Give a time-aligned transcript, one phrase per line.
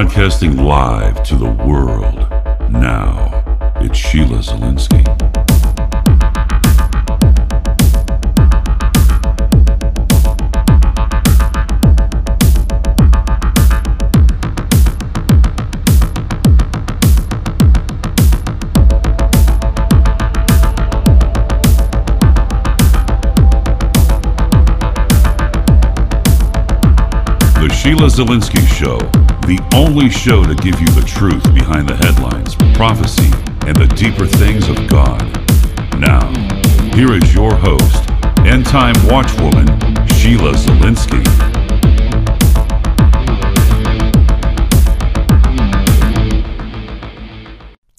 [0.00, 2.14] Broadcasting live to the world.
[2.70, 5.02] Now, it's Sheila Zilinsky.
[27.54, 29.17] The Sheila Zilinsky Show,
[29.48, 33.30] the only show to give you the truth behind the headlines, prophecy,
[33.66, 35.22] and the deeper things of God.
[35.98, 36.28] Now,
[36.94, 38.10] here is your host,
[38.44, 39.66] end time watchwoman,
[40.12, 41.24] Sheila Zilinsky.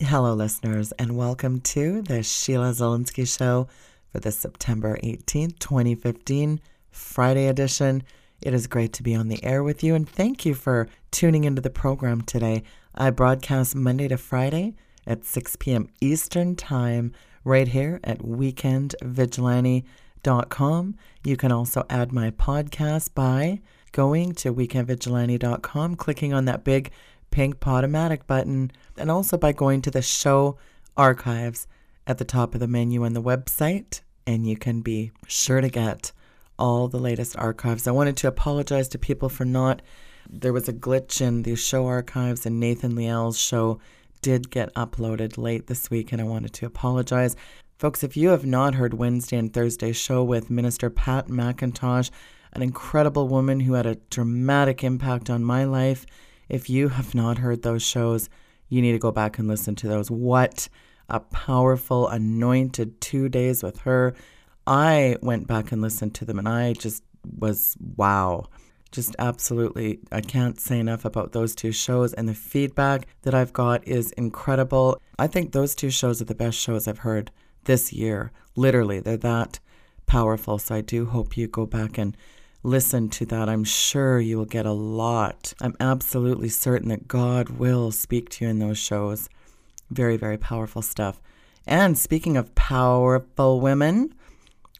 [0.01, 3.67] Hello, listeners, and welcome to the Sheila Zilinsky Show
[4.11, 8.03] for the September 18th, 2015, Friday edition.
[8.41, 11.43] It is great to be on the air with you, and thank you for tuning
[11.43, 12.63] into the program today.
[12.95, 15.89] I broadcast Monday to Friday at 6 p.m.
[15.99, 17.11] Eastern Time
[17.43, 20.95] right here at weekendvigilante.com.
[21.25, 23.59] You can also add my podcast by
[23.91, 26.91] going to weekendvigilante.com, clicking on that big
[27.31, 30.55] pink Podomatic button, and also by going to the show
[30.95, 31.67] archives
[32.07, 35.67] at the top of the menu on the website, and you can be sure to
[35.67, 36.13] get
[36.59, 37.87] all the latest archives.
[37.87, 39.81] I wanted to apologize to people for not.
[40.29, 43.79] There was a glitch in the show archives, and Nathan Leal's show
[44.21, 47.35] did get uploaded late this week, and I wanted to apologize.
[47.77, 52.11] Folks, if you have not heard Wednesday and Thursday show with Minister Pat McIntosh,
[52.53, 56.05] an incredible woman who had a dramatic impact on my life,
[56.49, 58.29] if you have not heard those shows,
[58.67, 60.11] you need to go back and listen to those.
[60.11, 60.67] What
[61.07, 64.13] a powerful, anointed two days with her.
[64.69, 67.03] I went back and listened to them and I just
[67.39, 68.45] was wow.
[68.91, 73.53] Just absolutely, I can't say enough about those two shows, and the feedback that I've
[73.53, 74.99] got is incredible.
[75.19, 77.29] I think those two shows are the best shows I've heard
[77.65, 78.31] this year.
[78.55, 79.59] Literally, they're that
[80.07, 80.57] powerful.
[80.57, 82.17] So I do hope you go back and
[82.63, 83.47] listen to that.
[83.47, 85.53] I'm sure you will get a lot.
[85.61, 89.29] I'm absolutely certain that God will speak to you in those shows.
[89.91, 91.21] Very, very powerful stuff.
[91.67, 94.15] And speaking of powerful women,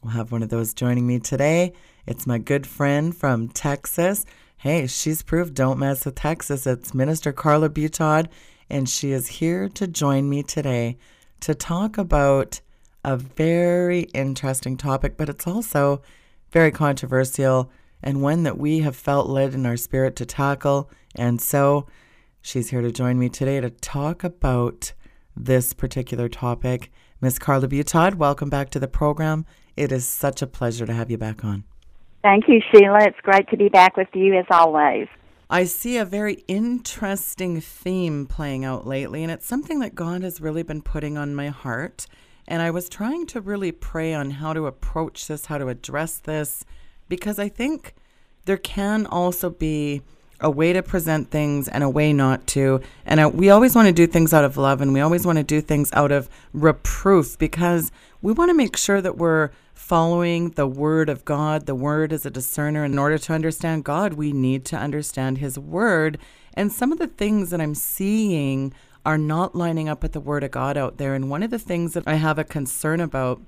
[0.02, 1.72] we'll have one of those joining me today.
[2.06, 4.24] It's my good friend from Texas.
[4.56, 6.66] Hey, she's proof don't mess with Texas.
[6.66, 8.28] It's Minister Carla Butaud,
[8.68, 10.96] and she is here to join me today
[11.40, 12.60] to talk about
[13.04, 16.02] a very interesting topic, but it's also
[16.50, 17.70] very controversial
[18.02, 20.90] and one that we have felt led in our spirit to tackle.
[21.14, 21.86] And so
[22.40, 24.92] she's here to join me today to talk about
[25.36, 26.90] this particular topic.
[27.20, 29.44] Miss Carla Butaud, welcome back to the program.
[29.76, 31.64] It is such a pleasure to have you back on.
[32.22, 33.04] Thank you, Sheila.
[33.04, 35.08] It's great to be back with you as always.
[35.48, 40.40] I see a very interesting theme playing out lately, and it's something that God has
[40.40, 42.06] really been putting on my heart.
[42.46, 46.18] And I was trying to really pray on how to approach this, how to address
[46.18, 46.64] this,
[47.08, 47.94] because I think
[48.44, 50.02] there can also be
[50.40, 52.80] a way to present things and a way not to.
[53.04, 55.44] And we always want to do things out of love and we always want to
[55.44, 57.92] do things out of reproof because
[58.22, 61.66] we want to make sure that we're following the word of God.
[61.66, 62.84] The word is a discerner.
[62.84, 66.18] In order to understand God, we need to understand his word.
[66.54, 68.72] And some of the things that I'm seeing
[69.04, 71.14] are not lining up with the word of God out there.
[71.14, 73.40] And one of the things that I have a concern about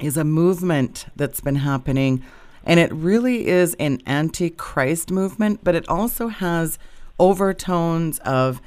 [0.00, 2.22] is a movement that's been happening
[2.64, 6.78] and it really is an anti-Christ movement, but it also has
[7.18, 8.60] overtones of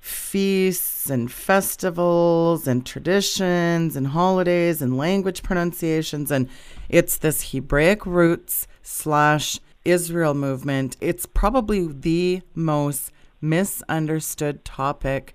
[0.00, 6.30] feasts and festivals and traditions and holidays and language pronunciations.
[6.30, 6.48] And
[6.88, 10.96] it's this Hebraic roots slash Israel movement.
[11.00, 15.34] It's probably the most misunderstood topic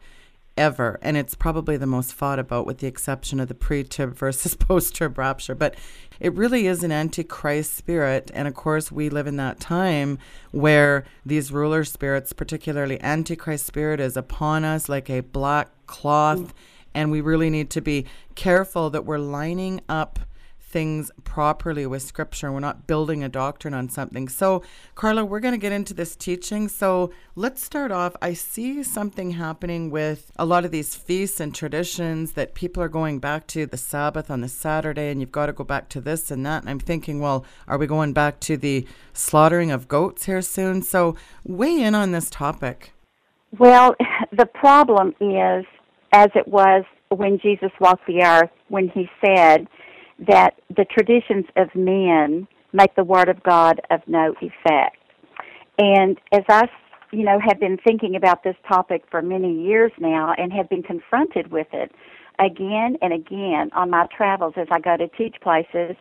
[0.57, 0.99] ever.
[1.01, 4.55] And it's probably the most fought about, with the exception of the pre trib versus
[4.55, 5.55] post trib rapture.
[5.55, 5.75] But
[6.19, 8.31] it really is an antichrist spirit.
[8.33, 10.17] And of course, we live in that time
[10.51, 16.39] where these ruler spirits, particularly antichrist spirit, is upon us like a black cloth.
[16.39, 16.51] Mm.
[16.93, 18.05] And we really need to be
[18.35, 20.19] careful that we're lining up
[20.67, 22.51] things properly with scripture.
[22.51, 24.27] We're not building a doctrine on something.
[24.27, 24.63] So,
[24.95, 26.67] Carla, we're going to get into this teaching.
[26.67, 28.15] So, let's start off.
[28.21, 32.89] I see something happening with a lot of these feasts and traditions that people are
[32.89, 36.01] going back to the Sabbath on the Saturday, and you've got to go back to
[36.01, 36.63] this and that.
[36.63, 40.81] And I'm thinking, well, are we going back to the slaughtering of goats here soon?
[40.81, 41.15] So,
[41.45, 42.91] weigh in on this topic.
[43.57, 43.95] Well,
[44.31, 45.65] the problem is,
[46.11, 49.67] as it was when Jesus walked the earth, when he said,
[50.19, 54.97] that the traditions of men make the Word of God of no effect.
[55.77, 56.67] And as I,
[57.11, 60.83] you know, have been thinking about this topic for many years now and have been
[60.83, 61.91] confronted with it
[62.39, 65.95] again and again on my travels as I go to teach places.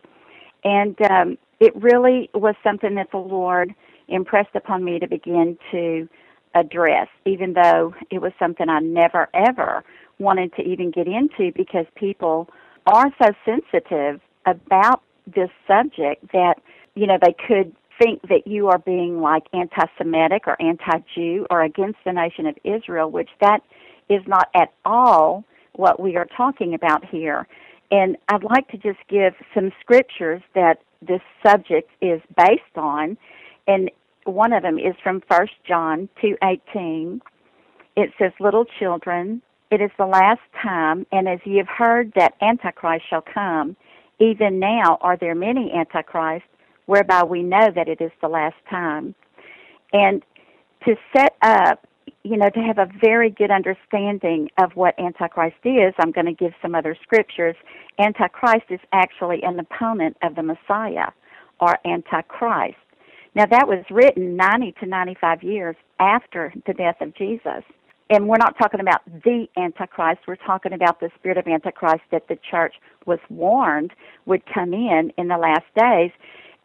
[0.63, 3.73] And um, it really was something that the Lord
[4.07, 6.07] impressed upon me to begin to
[6.53, 9.83] address, even though it was something I never ever
[10.19, 12.49] wanted to even get into because people
[12.85, 16.55] are so sensitive about this subject that,
[16.95, 21.45] you know, they could think that you are being like anti Semitic or anti Jew
[21.49, 23.61] or against the nation of Israel, which that
[24.09, 25.43] is not at all
[25.73, 27.47] what we are talking about here.
[27.91, 33.17] And I'd like to just give some scriptures that this subject is based on.
[33.67, 33.91] And
[34.25, 37.21] one of them is from 1 John 2:18.
[37.95, 42.33] It says, "Little children, it is the last time, and as ye have heard that
[42.41, 43.75] Antichrist shall come,
[44.19, 46.47] even now are there many Antichrists,
[46.85, 49.15] whereby we know that it is the last time."
[49.91, 50.23] And
[50.85, 51.85] to set up,
[52.23, 56.33] you know, to have a very good understanding of what Antichrist is, I'm going to
[56.33, 57.55] give some other scriptures.
[57.97, 61.09] Antichrist is actually an opponent of the Messiah
[61.59, 62.77] or Antichrist.
[63.33, 67.63] Now, that was written 90 to 95 years after the death of Jesus.
[68.09, 72.27] And we're not talking about the Antichrist, we're talking about the spirit of Antichrist that
[72.27, 72.75] the church
[73.05, 73.91] was warned
[74.25, 76.11] would come in in the last days.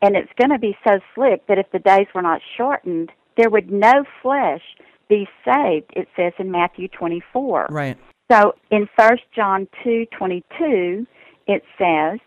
[0.02, 3.50] And it's going to be so slick that if the days were not shortened, there
[3.50, 4.62] would no flesh
[5.08, 7.68] be saved, it says in Matthew 24.
[7.70, 7.98] Right.
[8.30, 11.06] So in 1 John 2:22,
[11.48, 12.20] it says,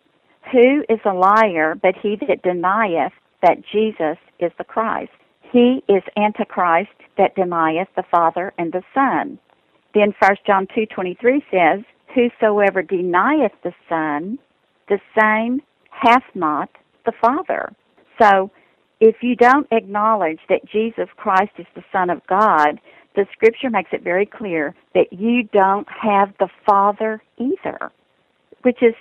[0.52, 3.14] "Who is a liar but he that denieth
[3.44, 5.12] that Jesus is the Christ.
[5.54, 9.38] He is Antichrist that denieth the Father and the Son.
[9.94, 11.86] Then 1 John 2.23 says,
[12.16, 14.40] Whosoever denieth the Son,
[14.90, 15.62] the same
[15.92, 16.70] hath not
[17.06, 17.72] the Father.
[18.20, 18.50] So,
[19.00, 22.80] if you don't acknowledge that Jesus Christ is the Son of God,
[23.16, 27.92] the scripture makes it very clear that you don't have the Father either,
[28.64, 28.96] which is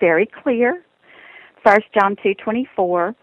[0.00, 0.82] very clear.
[1.62, 3.14] 1 John 2:24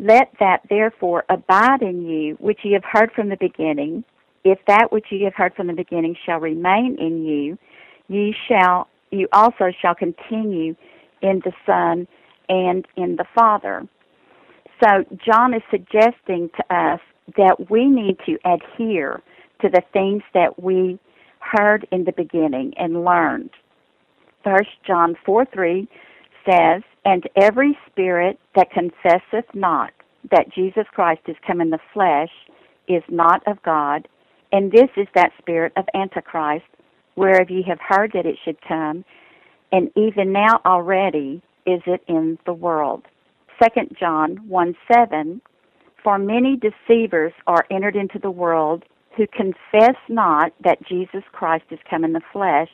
[0.00, 4.02] let that therefore abide in you which ye have heard from the beginning.
[4.42, 7.58] If that which ye have heard from the beginning shall remain in you,
[8.08, 10.74] ye shall you also shall continue
[11.20, 12.08] in the Son
[12.48, 13.86] and in the Father.
[14.82, 17.00] So John is suggesting to us
[17.36, 19.22] that we need to adhere
[19.60, 20.98] to the things that we
[21.40, 23.50] heard in the beginning and learned.
[24.42, 25.86] First John four three
[26.48, 29.92] says, And every spirit that confesseth not
[30.30, 32.30] that Jesus Christ is come in the flesh
[32.88, 34.06] is not of God,
[34.52, 36.66] and this is that spirit of Antichrist,
[37.16, 39.04] whereof ye have heard that it should come,
[39.72, 43.04] and even now already is it in the world.
[43.62, 45.40] Second John 1 7
[46.02, 48.84] For many deceivers are entered into the world
[49.16, 52.70] who confess not that Jesus Christ is come in the flesh.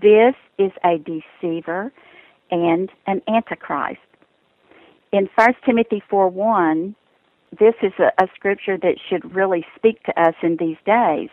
[0.00, 1.92] This is a deceiver
[2.50, 4.00] and an antichrist.
[5.12, 6.94] In 1 Timothy 4 1,
[7.58, 11.30] this is a, a scripture that should really speak to us in these days.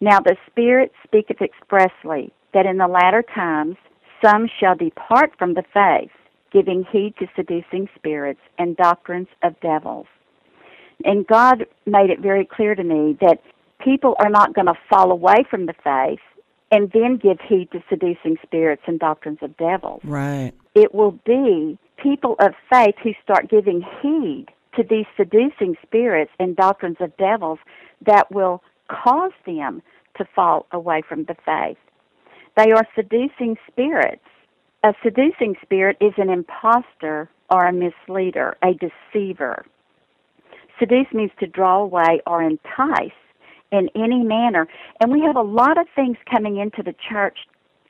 [0.00, 3.76] Now the Spirit speaketh expressly that in the latter times
[4.24, 6.10] some shall depart from the faith,
[6.52, 10.06] giving heed to seducing spirits and doctrines of devils.
[11.04, 13.40] And God made it very clear to me that
[13.82, 16.20] people are not going to fall away from the faith
[16.70, 20.00] and then give heed to seducing spirits and doctrines of devils.
[20.04, 20.52] Right.
[20.74, 24.46] It will be people of faith who start giving heed
[24.76, 27.58] to these seducing spirits and doctrines of devils
[28.06, 29.82] that will cause them
[30.16, 31.78] to fall away from the faith.
[32.56, 34.24] They are seducing spirits.
[34.82, 39.64] A seducing spirit is an impostor or a misleader, a deceiver.
[40.78, 43.10] Seduce means to draw away or entice
[43.72, 44.66] in any manner.
[45.00, 47.38] And we have a lot of things coming into the church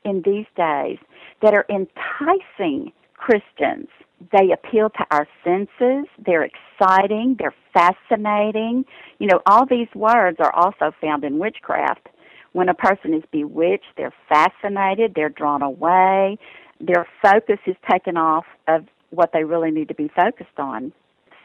[0.03, 0.97] in these days
[1.41, 3.87] that are enticing Christians.
[4.31, 6.07] They appeal to our senses.
[6.23, 7.37] They're exciting.
[7.39, 8.85] They're fascinating.
[9.19, 12.07] You know, all these words are also found in witchcraft.
[12.53, 16.37] When a person is bewitched, they're fascinated, they're drawn away,
[16.81, 20.91] their focus is taken off of what they really need to be focused on.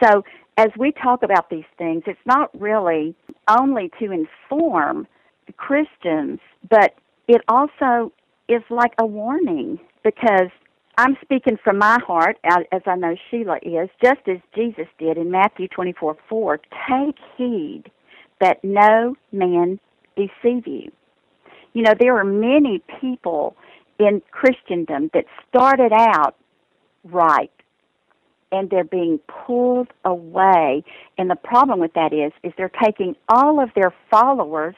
[0.03, 0.25] So,
[0.57, 3.15] as we talk about these things, it's not really
[3.49, 5.07] only to inform
[5.57, 6.95] Christians, but
[7.29, 8.13] it also
[8.49, 10.51] is like a warning because
[10.99, 15.31] I'm speaking from my heart, as I know Sheila is, just as Jesus did in
[15.31, 16.59] Matthew 24 4.
[16.59, 17.85] Take heed
[18.41, 19.79] that no man
[20.17, 20.91] deceive you.
[21.75, 23.57] You know, there are many people
[23.99, 26.37] in Christendom that started out
[27.05, 27.51] right,
[28.53, 30.85] and they're being pulled away.
[31.19, 34.75] And the problem with that is, is they're taking all of their followers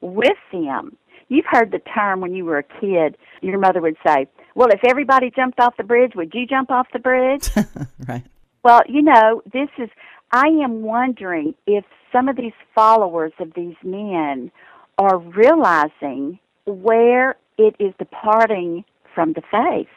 [0.00, 0.96] with them.
[1.28, 4.80] You've heard the term when you were a kid, your mother would say, Well, if
[4.84, 7.48] everybody jumped off the bridge, would you jump off the bridge?
[8.08, 8.22] right.
[8.62, 9.88] Well, you know, this is,
[10.30, 14.50] I am wondering if some of these followers of these men
[14.98, 19.88] are realizing where it is departing from the faith,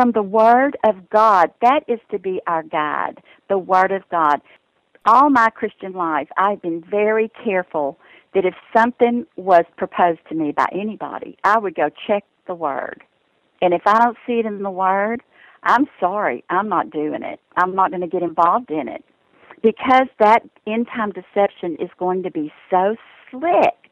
[0.00, 1.50] from the Word of God.
[1.60, 4.40] That is to be our guide, the Word of God.
[5.04, 7.98] All my Christian life, I've been very careful
[8.34, 13.02] that if something was proposed to me by anybody, I would go check the Word.
[13.60, 15.22] And if I don't see it in the Word,
[15.64, 17.38] I'm sorry, I'm not doing it.
[17.58, 19.04] I'm not going to get involved in it.
[19.62, 22.96] Because that end time deception is going to be so
[23.30, 23.90] slick,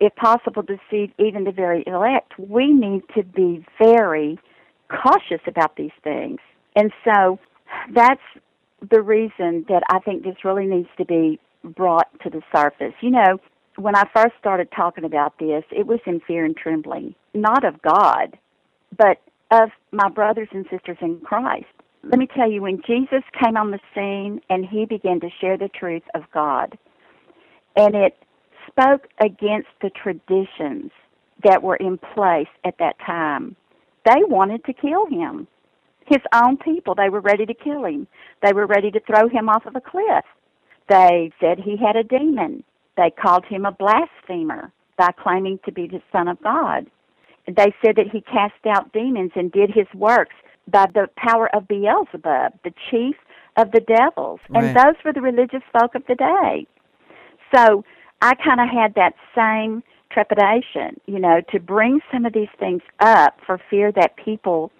[0.00, 4.40] if possible, deceive even the very elect, we need to be very
[4.88, 6.38] cautious about these things.
[6.74, 7.38] And so
[7.94, 8.20] that's
[8.90, 12.94] the reason that I think this really needs to be brought to the surface.
[13.00, 13.40] You know,
[13.76, 17.80] when I first started talking about this, it was in fear and trembling, not of
[17.82, 18.38] God,
[18.96, 19.18] but
[19.50, 21.66] of my brothers and sisters in Christ.
[22.02, 25.58] Let me tell you, when Jesus came on the scene and he began to share
[25.58, 26.78] the truth of God,
[27.74, 28.16] and it
[28.68, 30.90] spoke against the traditions
[31.44, 33.56] that were in place at that time,
[34.06, 35.46] they wanted to kill him.
[36.06, 38.06] His own people, they were ready to kill him.
[38.42, 40.24] They were ready to throw him off of a cliff.
[40.88, 42.62] They said he had a demon.
[42.96, 46.86] They called him a blasphemer by claiming to be the Son of God.
[47.46, 50.34] They said that he cast out demons and did his works
[50.68, 53.16] by the power of Beelzebub, the chief
[53.56, 54.40] of the devils.
[54.48, 54.64] Right.
[54.64, 56.66] And those were the religious folk of the day.
[57.54, 57.84] So
[58.22, 62.82] I kind of had that same trepidation, you know, to bring some of these things
[63.00, 64.70] up for fear that people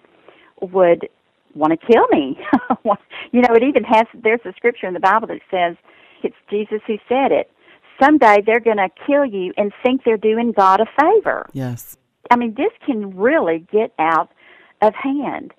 [0.61, 1.09] would
[1.53, 2.39] want to kill me.
[3.31, 5.75] you know, it even has, there's a scripture in the Bible that says,
[6.23, 7.51] it's Jesus who said it.
[8.01, 11.49] Someday they're going to kill you and think they're doing God a favor.
[11.53, 11.97] Yes.
[12.29, 14.31] I mean, this can really get out
[14.81, 15.53] of hand.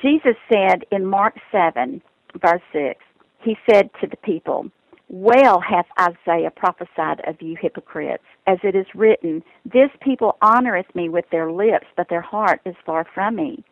[0.00, 2.00] Jesus said in Mark 7,
[2.40, 3.00] verse 6,
[3.40, 4.70] he said to the people,
[5.08, 11.08] Well hath Isaiah prophesied of you hypocrites, as it is written, This people honoreth me
[11.08, 13.64] with their lips, but their heart is far from me.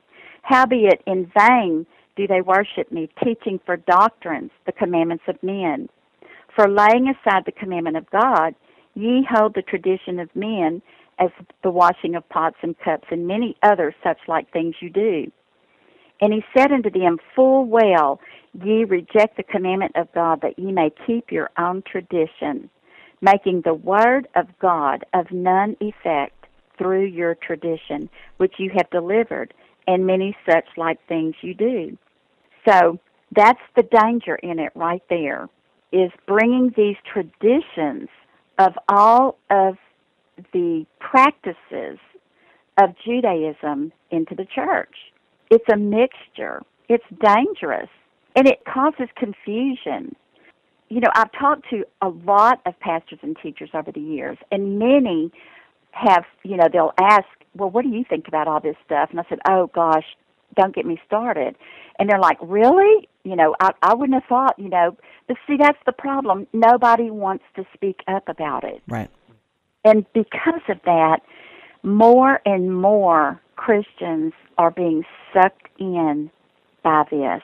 [0.42, 5.88] Howbeit in vain do they worship me, teaching for doctrines the commandments of men.
[6.54, 8.54] For laying aside the commandment of God,
[8.94, 10.80] ye hold the tradition of men
[11.18, 11.30] as
[11.62, 15.30] the washing of pots and cups, and many other such like things you do.
[16.20, 18.20] And he said unto them, Full well,
[18.64, 22.70] ye reject the commandment of God, that ye may keep your own tradition,
[23.20, 26.46] making the word of God of none effect
[26.78, 28.08] through your tradition,
[28.38, 29.52] which you have delivered,
[29.86, 31.96] and many such like things you do.
[32.68, 32.98] So
[33.34, 35.48] that's the danger in it right there,
[35.92, 38.08] is bringing these traditions
[38.58, 39.76] of all of
[40.52, 41.98] the practices
[42.78, 44.94] of Judaism into the church.
[45.50, 46.62] It's a mixture.
[46.88, 47.88] It's dangerous.
[48.34, 50.14] And it causes confusion.
[50.88, 54.78] You know, I've talked to a lot of pastors and teachers over the years, and
[54.78, 55.32] many
[55.90, 57.24] have, you know, they'll ask,
[57.54, 59.08] well, what do you think about all this stuff?
[59.10, 60.04] And I said, oh, gosh,
[60.54, 61.56] don't get me started.
[61.98, 63.08] And they're like, really?
[63.24, 64.96] You know, I, I wouldn't have thought, you know.
[65.26, 66.46] But see, that's the problem.
[66.52, 68.82] Nobody wants to speak up about it.
[68.86, 69.10] Right.
[69.84, 71.20] And because of that,
[71.82, 76.30] more and more Christians are being sucked in
[76.82, 77.42] by this.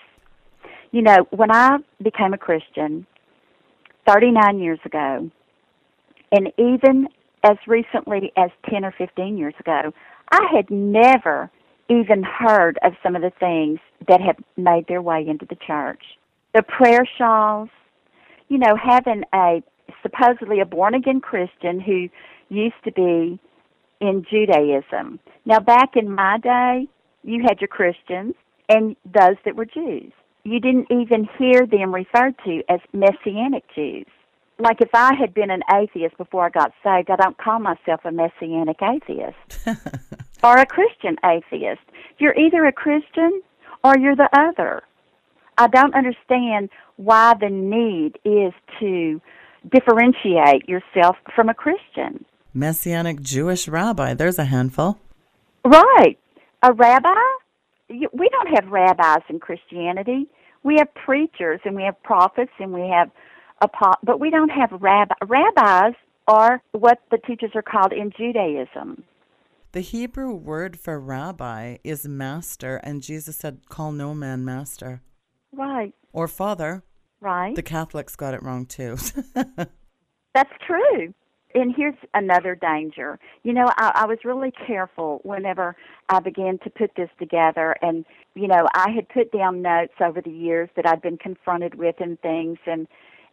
[0.93, 3.07] You know, when I became a Christian
[4.07, 5.31] 39 years ago,
[6.31, 7.09] and even
[7.45, 9.93] as recently as 10 or 15 years ago,
[10.31, 11.51] I had never
[11.89, 16.03] even heard of some of the things that have made their way into the church.
[16.55, 17.69] The prayer shawls,
[18.49, 19.63] you know, having a
[20.03, 22.09] supposedly a born again Christian who
[22.49, 23.39] used to be
[24.03, 25.21] in Judaism.
[25.47, 26.89] Now, back in my day,
[27.23, 28.35] you had your Christians
[28.69, 30.13] and those that were Jews.
[30.45, 34.07] You didn't even hear them referred to as Messianic Jews.
[34.59, 38.01] Like if I had been an atheist before I got saved, I don't call myself
[38.05, 39.67] a Messianic atheist
[40.45, 41.81] or a Christian atheist.
[42.19, 43.41] You're either a Christian
[43.85, 44.83] or you're the other.
[45.59, 49.21] I don't understand why the need is to
[49.71, 52.25] differentiate yourself from a Christian.
[52.55, 54.15] Messianic Jewish rabbi.
[54.15, 54.99] There's a handful.
[55.65, 56.19] Right.
[56.63, 57.09] A rabbi?
[57.89, 60.27] We don't have rabbis in Christianity.
[60.63, 63.11] We have preachers and we have prophets and we have
[64.03, 65.15] but we don't have rabbi.
[65.25, 65.95] Rabbis
[66.27, 69.05] are what the teachers are called in Judaism.
[69.73, 75.01] The Hebrew word for rabbi is master, and Jesus said, Call no man master.
[75.53, 75.95] Right.
[76.13, 76.83] Or father.
[77.21, 77.55] Right.
[77.55, 78.97] The Catholics got it wrong too.
[80.35, 81.15] That's true.
[81.55, 83.19] And here's another danger.
[83.43, 85.77] You know, I, I was really careful whenever
[86.09, 87.77] I began to put this together.
[87.83, 88.05] And,
[88.35, 91.97] you know, I had put down notes over the years that I'd been confronted with
[92.01, 92.59] and things.
[92.67, 92.87] And,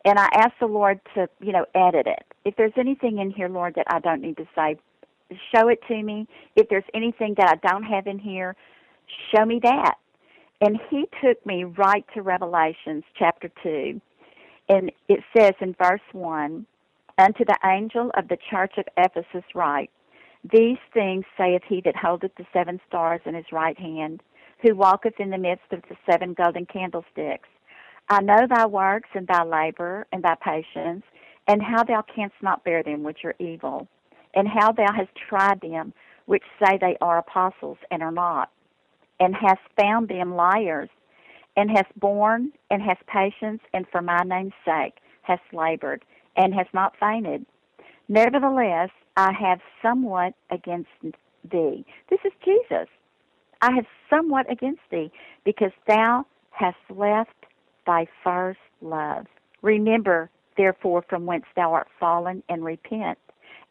[0.06, 2.26] and I asked the Lord to, you know, edit it.
[2.46, 4.78] If there's anything in here, Lord, that I don't need to say,
[5.56, 6.28] show it to me.
[6.56, 8.56] If there's anything that I don't have in here,
[9.34, 9.96] show me that.
[10.62, 14.02] And he took me right to Revelations chapter 2.
[14.68, 16.66] And it says in verse 1
[17.20, 19.92] Unto the angel of the church of Ephesus write,
[20.50, 24.24] These things saith he that holdeth the seven stars in his right hand,
[24.62, 27.50] who walketh in the midst of the seven golden candlesticks.
[28.08, 31.04] I know thy works and thy labor and thy patience,
[31.46, 33.90] and how thou canst not bear them which are evil,
[34.34, 35.92] and how thou hast tried them
[36.26, 38.50] which say they are apostles and are not,
[39.20, 40.90] and hast found them liars,
[41.58, 46.06] and hast borne and hast patience, and for my name's sake hast labored
[46.36, 47.46] and has not fainted.
[48.08, 50.90] Nevertheless, I have somewhat against
[51.52, 51.86] thee.
[52.10, 52.88] This is Jesus.
[53.62, 55.12] I have somewhat against thee,
[55.44, 57.36] because thou hast left
[57.86, 59.26] thy first love.
[59.62, 63.18] Remember, therefore, from whence thou art fallen, and repent,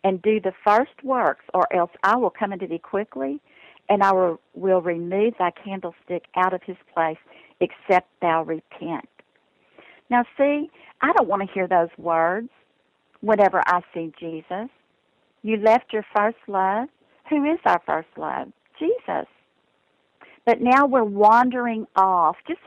[0.04, 3.40] and do the first works, or else I will come unto thee quickly,
[3.88, 7.16] and I will, will remove thy candlestick out of his place,
[7.60, 9.08] except thou repent.
[10.10, 12.48] Now, see, I don't want to hear those words
[13.20, 14.68] whenever I see Jesus.
[15.42, 16.88] You left your first love.
[17.30, 18.48] Who is our first love?
[18.78, 19.26] Jesus.
[20.44, 22.36] But now we're wandering off.
[22.46, 22.60] Just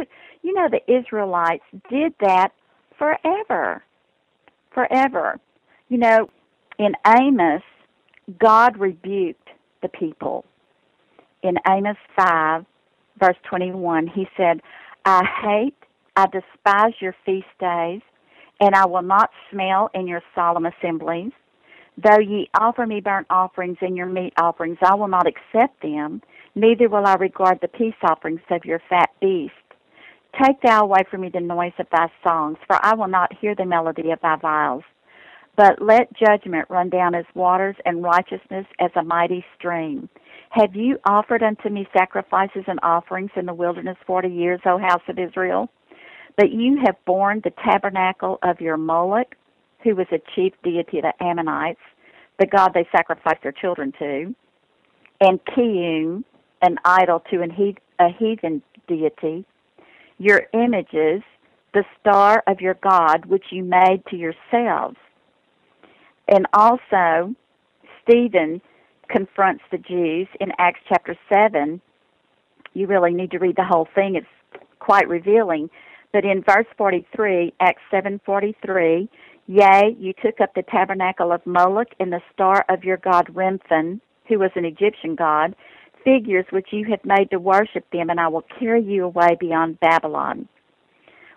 [0.44, 2.50] you know, the Israelites did that
[2.98, 3.84] forever,
[4.74, 5.40] forever.
[5.90, 6.30] You know,
[6.78, 7.64] in Amos,
[8.40, 9.50] God rebuked
[9.82, 10.46] the people.
[11.44, 12.66] In Amos five,
[13.20, 14.62] verse twenty-one, he said,
[15.06, 15.76] "I hate,
[16.16, 18.02] I despise your feast days."
[18.62, 21.32] And I will not smell in your solemn assemblies.
[21.98, 26.22] Though ye offer me burnt offerings and your meat offerings, I will not accept them,
[26.56, 29.54] neither will I regard the peace offerings of your fat beast.
[30.42, 33.54] Take thou away from me the noise of thy songs, for I will not hear
[33.56, 34.84] the melody of thy viols.
[35.58, 40.08] But let judgment run down as waters, and righteousness as a mighty stream.
[40.52, 45.04] Have you offered unto me sacrifices and offerings in the wilderness forty years, O house
[45.10, 45.70] of Israel?
[46.38, 49.36] But you have borne the tabernacle of your Moloch,
[49.84, 51.82] who was a chief deity of the Ammonites,
[52.40, 54.34] the god they sacrificed their children to,
[55.20, 56.24] and Chiun,
[56.62, 59.46] an idol to a heathen deity,
[60.18, 61.22] your images,
[61.74, 64.98] the star of your God, which you made to yourselves.
[66.28, 67.36] And also,
[68.04, 68.62] Stephen
[69.10, 71.82] confronts the Jews in Acts chapter 7.
[72.74, 74.28] You really need to read the whole thing, it's
[74.80, 75.70] quite revealing.
[76.14, 79.08] But in verse 43, Acts 7:43,
[79.48, 84.02] yea, you took up the tabernacle of Moloch and the star of your god Remphan,
[84.28, 85.56] who was an Egyptian god,
[86.04, 89.80] figures which you had made to worship them, and I will carry you away beyond
[89.80, 90.48] Babylon.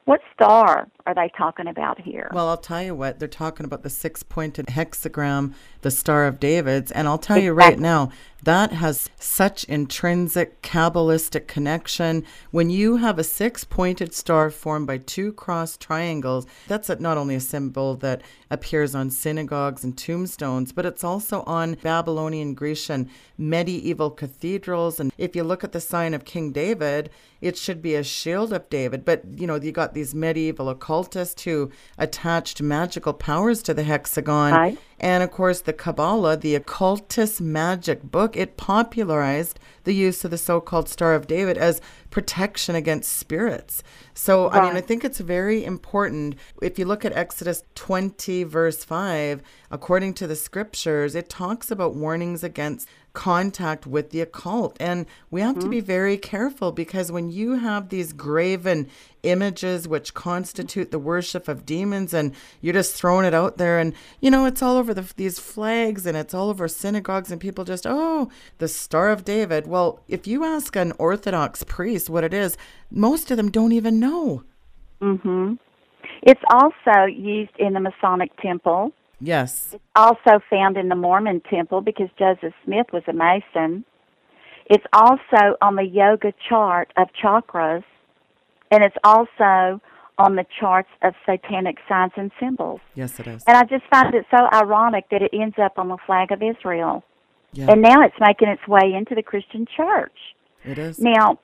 [0.07, 2.31] What star are they talking about here?
[2.35, 6.41] Well, I'll tell you what, they're talking about the six pointed hexagram, the Star of
[6.41, 6.91] David's.
[6.91, 8.11] And I'll tell you right now,
[8.43, 12.25] that has such intrinsic Kabbalistic connection.
[12.51, 17.37] When you have a six pointed star formed by two cross triangles, that's not only
[17.37, 24.11] a symbol that appears on synagogues and tombstones, but it's also on Babylonian, Grecian, medieval
[24.11, 25.01] cathedrals.
[25.01, 28.53] And if you look at the sign of King David, it should be a shield
[28.53, 29.05] of David.
[29.05, 34.53] But, you know, you got these medieval occultists who attached magical powers to the hexagon.
[34.53, 34.79] Right.
[35.01, 40.39] And of course, the Kabbalah, the occultist magic book, it popularized the use of the
[40.39, 41.81] so called Star of David as
[42.11, 43.83] protection against spirits.
[44.15, 44.63] So, right.
[44.63, 46.37] I mean, I think it's very important.
[46.63, 51.95] If you look at Exodus 20, verse 5, according to the scriptures, it talks about
[51.95, 54.77] warnings against contact with the occult.
[54.79, 55.65] And we have mm-hmm.
[55.65, 58.89] to be very careful because when you have these graven
[59.23, 63.95] images which constitute the worship of demons and you're just throwing it out there and
[64.21, 67.65] you know it's all over the, these flags and it's all over synagogues and people
[67.65, 72.35] just oh the star of david well if you ask an orthodox priest what it
[72.35, 72.59] is
[72.91, 74.45] most of them don't even know
[75.01, 75.59] mhm
[76.23, 78.93] it's also used in the masonic temple
[79.25, 79.71] Yes.
[79.73, 83.85] It's also found in the Mormon temple because Joseph Smith was a Mason.
[84.67, 87.85] It's also on the yoga chart of chakras,
[88.71, 89.81] and it's also
[90.19, 92.81] on the charts of satanic signs and symbols.
[92.95, 93.43] Yes, it is.
[93.47, 96.43] And I just find it so ironic that it ends up on the flag of
[96.43, 97.03] Israel.
[97.53, 97.71] Yeah.
[97.71, 100.17] And now it's making its way into the Christian church.
[100.65, 100.99] It is.
[100.99, 101.39] Now,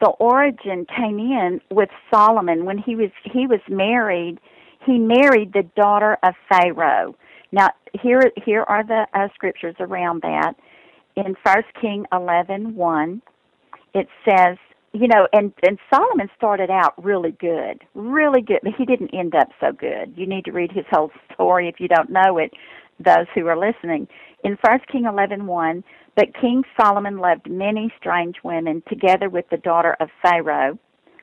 [0.00, 4.38] the origin came in with Solomon when he was he was married.
[4.84, 7.14] He married the daughter of Pharaoh.
[7.52, 7.68] Now
[8.00, 10.54] here here are the uh, scriptures around that.
[11.16, 13.22] In First King eleven one,
[13.94, 14.56] it says,
[14.92, 19.34] you know, and and Solomon started out really good, really good, but he didn't end
[19.34, 20.14] up so good.
[20.16, 22.52] You need to read his whole story if you don't know it.
[22.98, 24.06] Those who are listening,
[24.44, 25.84] in First King eleven one,
[26.16, 30.78] but King Solomon loved many strange women, together with the daughter of Pharaoh,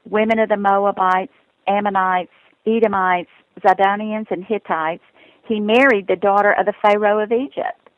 [0.06, 1.34] women of the Moabites,
[1.68, 2.32] Ammonites,
[2.66, 5.04] Edomites, Zidonians, and Hittites.
[5.48, 7.90] He married the daughter of the Pharaoh of Egypt.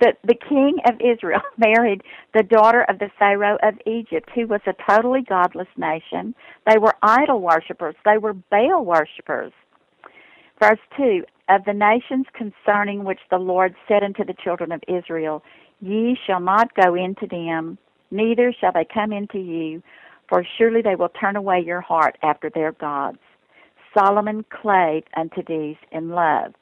[0.00, 2.02] The, the king of Israel married
[2.34, 6.34] the daughter of the Pharaoh of Egypt, who was a totally godless nation.
[6.66, 9.52] They were idol worshippers, they were Baal worshippers.
[10.60, 15.42] Verse 2 Of the nations concerning which the Lord said unto the children of Israel,
[15.80, 17.78] Ye shall not go into them,
[18.10, 19.82] neither shall they come into you,
[20.28, 23.18] for surely they will turn away your heart after their gods.
[23.96, 26.54] Solomon clave unto these in love.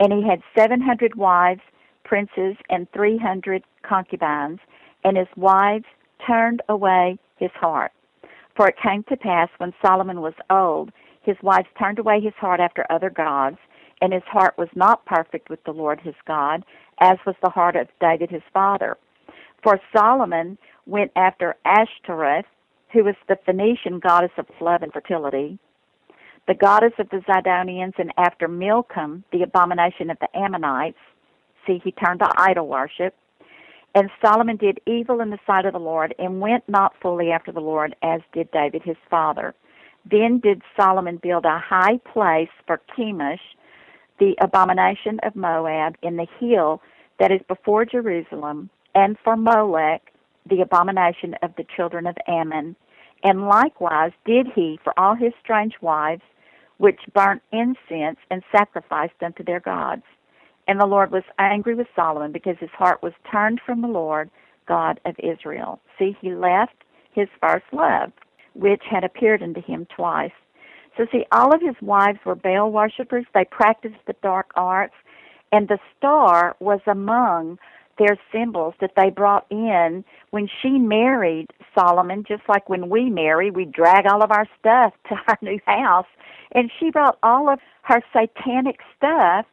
[0.00, 1.60] And he had seven hundred wives,
[2.04, 4.60] princes, and three hundred concubines,
[5.04, 5.84] and his wives
[6.26, 7.92] turned away his heart.
[8.56, 12.60] For it came to pass when Solomon was old, his wives turned away his heart
[12.60, 13.58] after other gods,
[14.00, 16.64] and his heart was not perfect with the Lord his God,
[17.00, 18.96] as was the heart of David his father.
[19.62, 22.46] For Solomon went after Ashtoreth,
[22.92, 25.58] who was the Phoenician goddess of love and fertility,
[26.46, 30.98] the goddess of the Zidonians, and after Milcom, the abomination of the Ammonites.
[31.66, 33.14] See, he turned to idol worship.
[33.94, 37.52] And Solomon did evil in the sight of the Lord, and went not fully after
[37.52, 39.54] the Lord, as did David his father.
[40.10, 43.38] Then did Solomon build a high place for Chemosh,
[44.18, 46.82] the abomination of Moab in the hill
[47.18, 50.12] that is before Jerusalem, and for Molech,
[50.48, 52.76] the abomination of the children of Ammon.
[53.22, 56.22] And likewise did he for all his strange wives,
[56.78, 60.02] which burnt incense and sacrificed unto their gods.
[60.66, 64.30] And the Lord was angry with Solomon because his heart was turned from the Lord,
[64.66, 65.80] God of Israel.
[65.98, 66.74] See, he left
[67.12, 68.12] his first love,
[68.54, 70.32] which had appeared unto him twice.
[70.96, 73.26] So, see, all of his wives were Baal worshippers.
[73.34, 74.94] They practiced the dark arts,
[75.52, 77.58] and the star was among
[77.98, 81.46] their symbols that they brought in when she married
[81.78, 85.58] Solomon, just like when we marry, we drag all of our stuff to our new
[85.66, 86.06] house.
[86.52, 89.46] And she brought all of her satanic stuff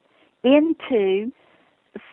[0.44, 1.32] into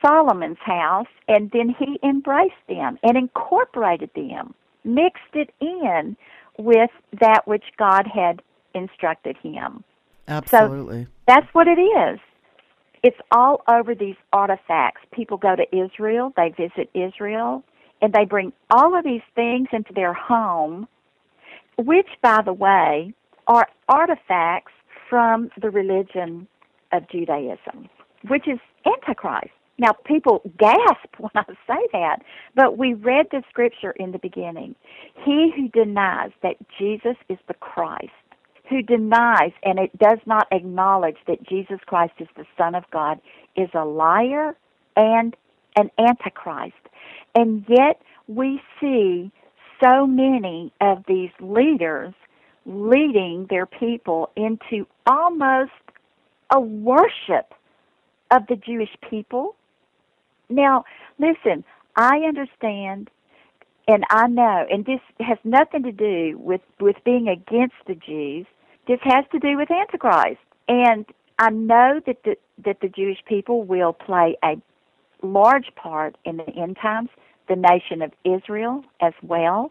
[0.05, 6.17] Solomon's house, and then he embraced them and incorporated them, mixed it in
[6.59, 8.43] with that which God had
[8.75, 9.85] instructed him.
[10.27, 11.05] Absolutely.
[11.05, 12.19] So that's what it is.
[13.03, 15.03] It's all over these artifacts.
[15.13, 17.63] People go to Israel, they visit Israel,
[18.03, 20.89] and they bring all of these things into their home,
[21.77, 23.15] which, by the way,
[23.47, 24.73] are artifacts
[25.09, 26.47] from the religion
[26.93, 27.89] of Judaism,
[28.29, 29.51] which is Antichrist.
[29.79, 32.19] Now, people gasp when I say that,
[32.55, 34.75] but we read the scripture in the beginning.
[35.25, 38.11] He who denies that Jesus is the Christ
[38.69, 43.21] who denies and it does not acknowledge that Jesus Christ is the Son of God
[43.57, 44.57] is a liar
[44.97, 45.35] and
[45.77, 46.75] an antichrist.
[47.35, 49.31] And yet we see
[49.83, 52.13] so many of these leaders
[52.67, 55.71] leading their people into almost
[56.53, 57.55] a worship
[58.31, 59.55] of the Jewish people.
[60.51, 60.85] Now,
[61.19, 61.65] listen,
[61.97, 63.11] I understand
[63.89, 68.47] and I know, and this has nothing to do with, with being against the Jews.
[68.89, 70.41] This has to do with Antichrist.
[70.67, 71.05] And
[71.39, 74.57] I know that the, that the Jewish people will play a
[75.23, 77.11] large part in the end times,
[77.49, 79.71] the nation of Israel as well.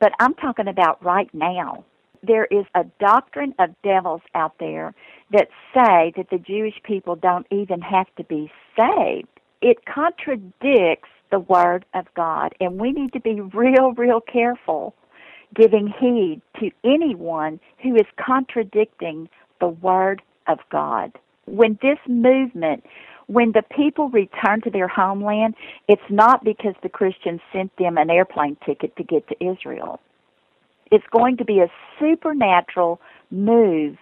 [0.00, 1.84] But I'm talking about right now.
[2.22, 4.94] There is a doctrine of devils out there
[5.32, 9.28] that say that the Jewish people don't even have to be saved.
[9.62, 14.94] It contradicts the Word of God, and we need to be real, real careful
[15.54, 19.28] giving heed to anyone who is contradicting
[19.60, 21.12] the Word of God.
[21.46, 22.84] When this movement,
[23.26, 25.54] when the people return to their homeland,
[25.88, 30.00] it's not because the Christians sent them an airplane ticket to get to Israel.
[30.90, 33.96] It's going to be a supernatural move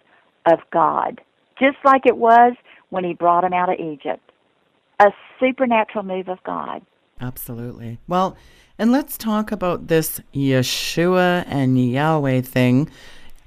[0.46, 1.20] of God,
[1.58, 2.54] just like it was
[2.90, 4.30] when He brought them out of Egypt.
[5.00, 6.82] A supernatural move of God.
[7.20, 7.98] Absolutely.
[8.06, 8.36] Well,
[8.78, 12.90] and let's talk about this Yeshua and Yahweh thing.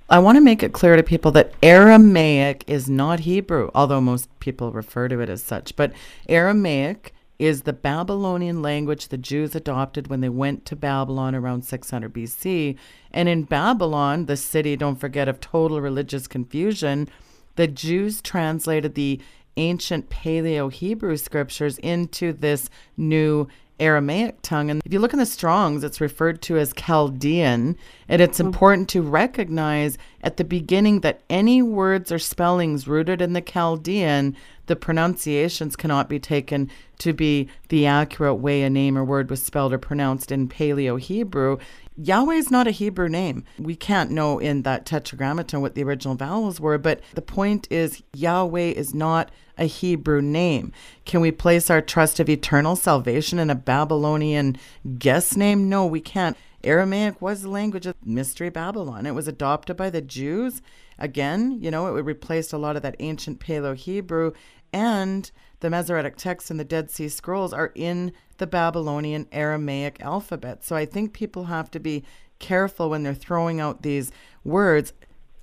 [0.09, 4.29] I want to make it clear to people that Aramaic is not Hebrew, although most
[4.39, 5.75] people refer to it as such.
[5.75, 5.91] But
[6.29, 12.13] Aramaic is the Babylonian language the Jews adopted when they went to Babylon around 600
[12.13, 12.77] BC.
[13.11, 17.09] And in Babylon, the city, don't forget, of total religious confusion,
[17.57, 19.19] the Jews translated the
[19.57, 23.47] ancient Paleo Hebrew scriptures into this new
[23.79, 24.69] Aramaic tongue.
[24.69, 27.77] And if you look in the Strongs, it's referred to as Chaldean.
[28.07, 28.47] And it's mm-hmm.
[28.47, 34.35] important to recognize at the beginning that any words or spellings rooted in the Chaldean,
[34.65, 39.41] the pronunciations cannot be taken to be the accurate way a name or word was
[39.41, 41.57] spelled or pronounced in Paleo Hebrew.
[41.97, 43.43] Yahweh is not a Hebrew name.
[43.57, 48.03] We can't know in that tetragrammaton what the original vowels were, but the point is
[48.13, 50.71] Yahweh is not a Hebrew name.
[51.05, 54.57] Can we place our trust of eternal salvation in a Babylonian
[54.99, 55.69] guess name?
[55.69, 56.37] No, we can't.
[56.63, 59.05] Aramaic was the language of Mystery Babylon.
[59.05, 60.61] It was adopted by the Jews.
[60.99, 64.33] Again, you know, it replaced a lot of that ancient Paleo Hebrew
[64.71, 70.63] and the Masoretic texts and the Dead Sea Scrolls are in the Babylonian Aramaic alphabet.
[70.63, 72.03] So I think people have to be
[72.39, 74.11] careful when they're throwing out these
[74.43, 74.93] words.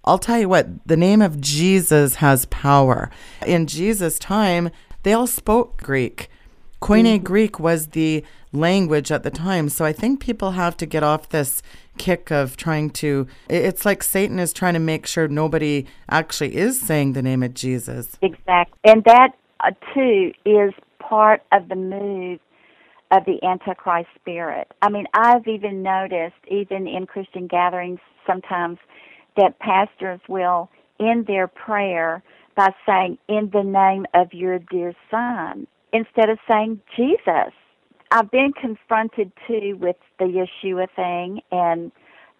[0.04, 3.10] I'll tell you what, the name of Jesus has power.
[3.46, 4.70] In Jesus' time,
[5.02, 6.28] they all spoke Greek.
[6.80, 7.24] Koine mm-hmm.
[7.24, 8.22] Greek was the
[8.52, 9.68] language at the time.
[9.68, 11.62] So I think people have to get off this
[11.96, 16.80] kick of trying to, it's like Satan is trying to make sure nobody actually is
[16.80, 18.18] saying the name of Jesus.
[18.20, 18.78] Exactly.
[18.84, 22.40] And that, uh, too, is part of the move
[23.10, 24.68] of the Antichrist spirit.
[24.82, 28.78] I mean, I've even noticed, even in Christian gatherings, sometimes
[29.36, 32.22] that pastors will end their prayer
[32.56, 37.52] by saying, In the name of your dear son, instead of saying Jesus.
[38.10, 41.90] I've been confronted too with the Yeshua thing, and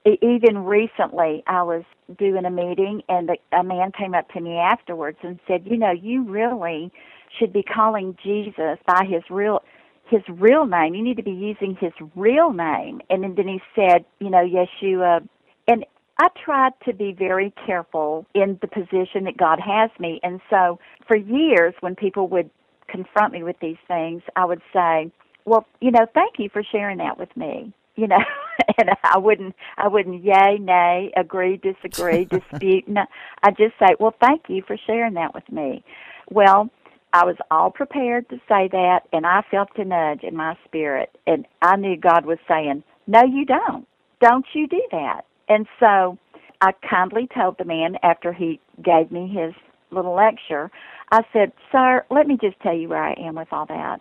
[0.07, 1.83] even recently I was
[2.19, 5.91] doing a meeting, and a man came up to me afterwards and said, "You know,
[5.91, 6.93] you really
[7.39, 9.63] should be calling Jesus by his real
[10.07, 10.95] his real name.
[10.95, 13.01] You need to be using his real name.
[13.11, 15.27] And then he said, you know, Yeshua.
[15.67, 15.85] And
[16.19, 20.21] I tried to be very careful in the position that God has me.
[20.23, 22.51] And so for years, when people would
[22.87, 25.11] confront me with these things, I would say,
[25.45, 27.73] well, you know, thank you for sharing that with me.
[27.97, 28.19] You know,
[28.79, 32.89] and I wouldn't, I wouldn't yay, nay, agree, disagree, dispute.
[32.89, 33.03] No,
[33.43, 35.85] I just say, well, thank you for sharing that with me.
[36.31, 36.71] Well,
[37.13, 41.17] I was all prepared to say that, and I felt a nudge in my spirit,
[41.27, 43.87] and I knew God was saying, "No, you don't.
[44.21, 46.19] Don't you do that." And so,
[46.61, 49.55] I kindly told the man after he gave me his
[49.93, 50.73] little lecture,
[51.13, 54.01] I said, "Sir, let me just tell you where I am with all that.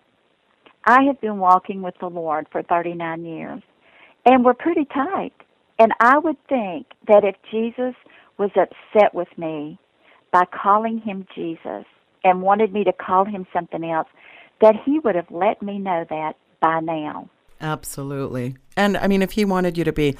[0.85, 3.61] I have been walking with the Lord for 39 years,
[4.25, 5.33] and we're pretty tight.
[5.79, 7.95] And I would think that if Jesus
[8.37, 9.79] was upset with me
[10.31, 11.85] by calling him Jesus,
[12.23, 14.07] and wanted me to call him something else,
[14.61, 17.29] that he would have let me know that by now.
[17.59, 18.55] Absolutely.
[18.77, 20.15] And I mean, if he wanted you to be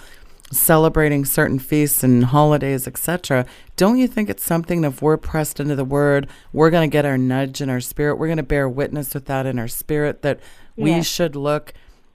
[0.52, 5.76] celebrating certain feasts and holidays, etc., don't you think it's something if we're pressed into
[5.76, 8.68] the word, we're going to get our nudge in our spirit, we're going to bear
[8.70, 10.40] witness with that in our spirit that
[10.76, 10.84] yes.
[10.84, 11.74] we should look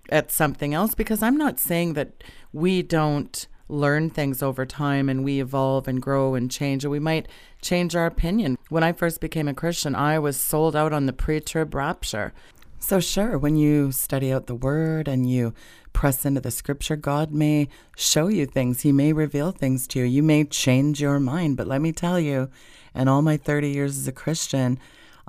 [0.08, 0.94] at something else?
[0.94, 6.00] Because I'm not saying that we don't learn things over time and we evolve and
[6.00, 7.28] grow and change and we might
[7.60, 8.56] change our opinion.
[8.70, 12.32] When I first became a Christian, I was sold out on the pre trib rapture.
[12.80, 15.52] So, sure, when you study out the word and you
[15.92, 18.82] press into the scripture, God may show you things.
[18.82, 20.04] He may reveal things to you.
[20.04, 21.56] You may change your mind.
[21.56, 22.48] But let me tell you,
[22.94, 24.78] in all my 30 years as a Christian,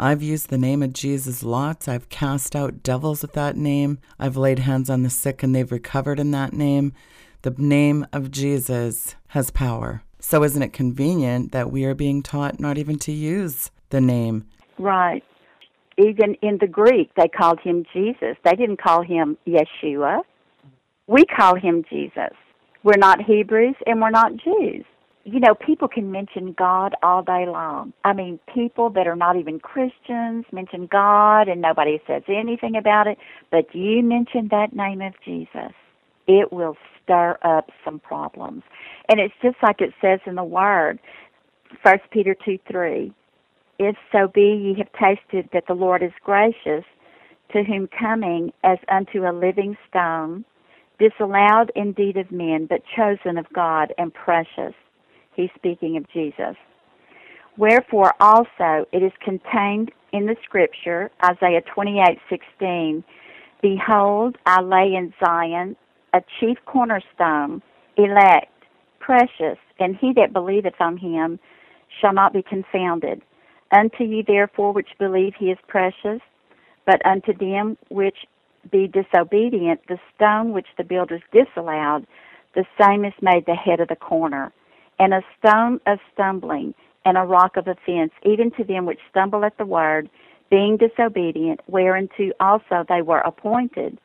[0.01, 1.89] I've used the name of Jesus lots.
[1.89, 3.99] I've cast out devils with that name.
[4.17, 6.93] I've laid hands on the sick and they've recovered in that name.
[7.41, 10.01] The name of Jesus has power.
[10.21, 14.45] So, isn't it convenient that we are being taught not even to use the name?
[14.77, 15.23] Right.
[15.97, 18.37] Even in the Greek, they called him Jesus.
[18.45, 20.21] They didn't call him Yeshua.
[21.07, 22.31] We call him Jesus.
[22.83, 24.85] We're not Hebrews and we're not Jews.
[25.31, 27.93] You know, people can mention God all day long.
[28.03, 33.05] I mean, people that are not even Christians mention God and nobody says anything about
[33.07, 33.19] it,
[33.51, 35.73] but you mention that name of Jesus
[36.27, 38.63] it will stir up some problems.
[39.09, 40.99] And it's just like it says in the Word,
[41.83, 43.13] First Peter 2 3.
[43.79, 46.85] If so be ye have tasted that the Lord is gracious,
[47.53, 50.45] to whom coming as unto a living stone,
[50.99, 54.75] disallowed indeed of men, but chosen of God and precious.
[55.39, 56.57] He's speaking of Jesus.
[57.55, 63.05] Wherefore also it is contained in the scripture, Isaiah twenty eight sixteen,
[63.61, 65.77] Behold, I lay in Zion
[66.13, 67.61] a chief cornerstone,
[67.95, 68.51] elect,
[68.99, 71.39] precious, and he that believeth on him
[72.01, 73.21] shall not be confounded.
[73.71, 76.19] Unto you therefore which believe he is precious,
[76.85, 78.17] But unto them which
[78.71, 82.05] be disobedient, the stone which the builders disallowed,
[82.55, 84.51] the same is made the head of the corner,
[84.99, 86.73] and a stone of stumbling,
[87.05, 90.09] and a rock of offense, even to them which stumble at the word,
[90.49, 93.97] being disobedient, whereunto also they were appointed.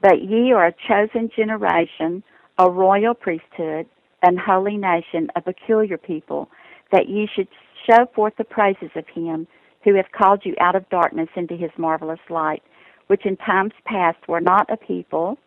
[0.00, 2.22] But ye are a chosen generation,
[2.58, 3.86] a royal priesthood,
[4.22, 6.48] an holy nation, a peculiar people,
[6.90, 7.48] that ye should
[7.88, 9.46] show forth the praises of him
[9.84, 12.62] who hath called you out of darkness into his marvelous light,
[13.06, 15.38] which in times past were not a people.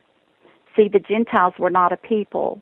[0.75, 2.62] See, the Gentiles were not a people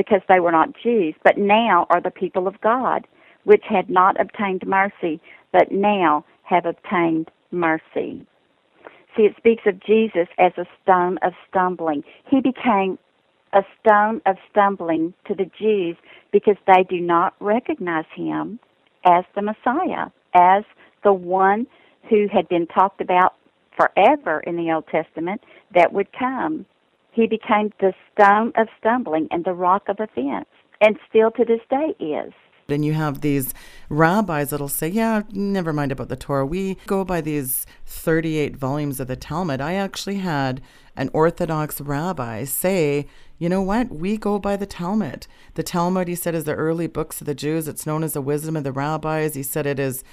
[0.00, 3.06] because they were not Jews, but now are the people of God,
[3.44, 5.20] which had not obtained mercy,
[5.52, 8.26] but now have obtained mercy.
[9.14, 12.02] See, it speaks of Jesus as a stone of stumbling.
[12.30, 12.98] He became
[13.52, 15.98] a stone of stumbling to the Jews
[16.32, 18.58] because they do not recognize him
[19.04, 20.64] as the Messiah, as
[21.04, 21.66] the one
[22.08, 23.34] who had been talked about
[23.76, 25.42] forever in the Old Testament
[25.74, 26.64] that would come.
[27.12, 30.46] He became the stone of stumbling and the rock of offense,
[30.80, 32.32] and still to this day is.
[32.68, 33.52] And you have these
[33.88, 36.46] rabbis that'll say, Yeah, never mind about the Torah.
[36.46, 39.60] We go by these 38 volumes of the Talmud.
[39.60, 40.60] I actually had
[40.96, 43.06] an Orthodox rabbi say,
[43.38, 43.90] You know what?
[43.90, 45.26] We go by the Talmud.
[45.54, 47.66] The Talmud, he said, is the early books of the Jews.
[47.66, 49.34] It's known as the wisdom of the rabbis.
[49.34, 50.04] He said it is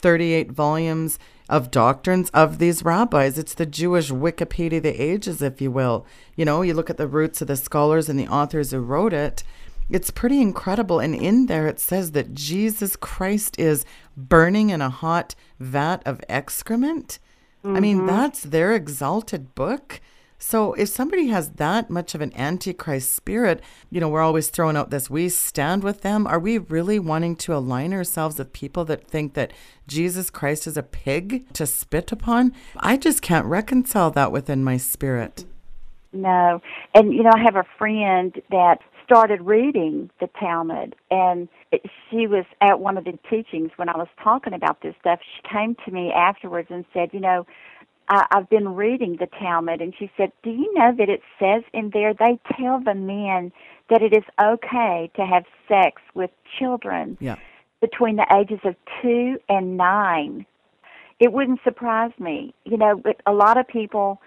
[0.00, 3.38] 38 volumes of doctrines of these rabbis.
[3.38, 6.06] It's the Jewish Wikipedia of the ages, if you will.
[6.36, 9.12] You know, you look at the roots of the scholars and the authors who wrote
[9.12, 9.42] it.
[9.90, 11.00] It's pretty incredible.
[11.00, 13.84] And in there, it says that Jesus Christ is
[14.16, 17.18] burning in a hot vat of excrement.
[17.64, 17.76] Mm-hmm.
[17.76, 18.06] I mean, mm-hmm.
[18.06, 20.00] that's their exalted book.
[20.42, 24.74] So if somebody has that much of an antichrist spirit, you know, we're always throwing
[24.74, 26.26] out this we stand with them.
[26.26, 29.52] Are we really wanting to align ourselves with people that think that
[29.86, 32.54] Jesus Christ is a pig to spit upon?
[32.78, 35.44] I just can't reconcile that within my spirit.
[36.12, 36.62] No.
[36.94, 41.48] And you know, I have a friend that started reading the Talmud, and
[42.08, 45.20] she was at one of the teachings when I was talking about this stuff.
[45.36, 47.46] She came to me afterwards and said, "You know,
[48.10, 51.62] I, I've been reading the Talmud, and she said, Do you know that it says
[51.72, 53.52] in there they tell the men
[53.88, 57.36] that it is okay to have sex with children yeah.
[57.80, 60.44] between the ages of two and nine?
[61.20, 62.52] It wouldn't surprise me.
[62.64, 64.20] You know, but a lot of people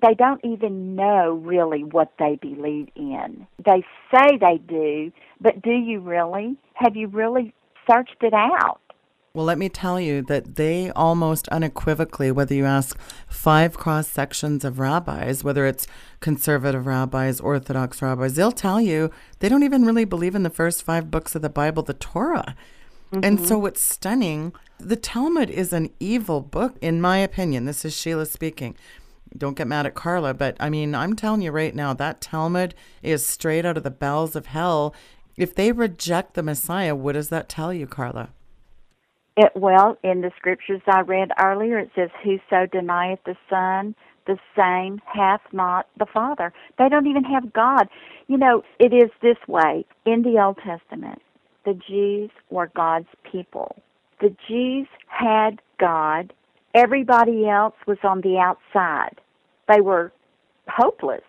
[0.00, 3.46] they don't even know really what they believe in.
[3.64, 6.56] They say they do, but do you really?
[6.74, 7.52] Have you really
[7.90, 8.80] searched it out?
[9.38, 12.98] Well, let me tell you that they almost unequivocally, whether you ask
[13.28, 15.86] five cross sections of rabbis, whether it's
[16.18, 20.82] conservative rabbis, Orthodox rabbis, they'll tell you they don't even really believe in the first
[20.82, 22.56] five books of the Bible, the Torah.
[23.12, 23.22] Mm-hmm.
[23.22, 24.54] And so it's stunning.
[24.80, 27.64] The Talmud is an evil book, in my opinion.
[27.64, 28.74] This is Sheila speaking.
[29.36, 32.74] Don't get mad at Carla, but I mean, I'm telling you right now, that Talmud
[33.04, 34.96] is straight out of the bowels of hell.
[35.36, 38.30] If they reject the Messiah, what does that tell you, Carla?
[39.38, 43.96] It, well, in the scriptures I read earlier, it says, Whoso denieth the Son,
[44.26, 46.52] the same hath not the Father.
[46.78, 47.88] They don't even have God.
[48.28, 49.86] You know, it is this way.
[50.06, 51.22] In the Old Testament,
[51.66, 53.76] the Jews were God's people.
[54.20, 56.34] The Jews had God.
[56.74, 59.20] Everybody else was on the outside.
[59.68, 60.12] They were
[60.68, 61.24] hopeless.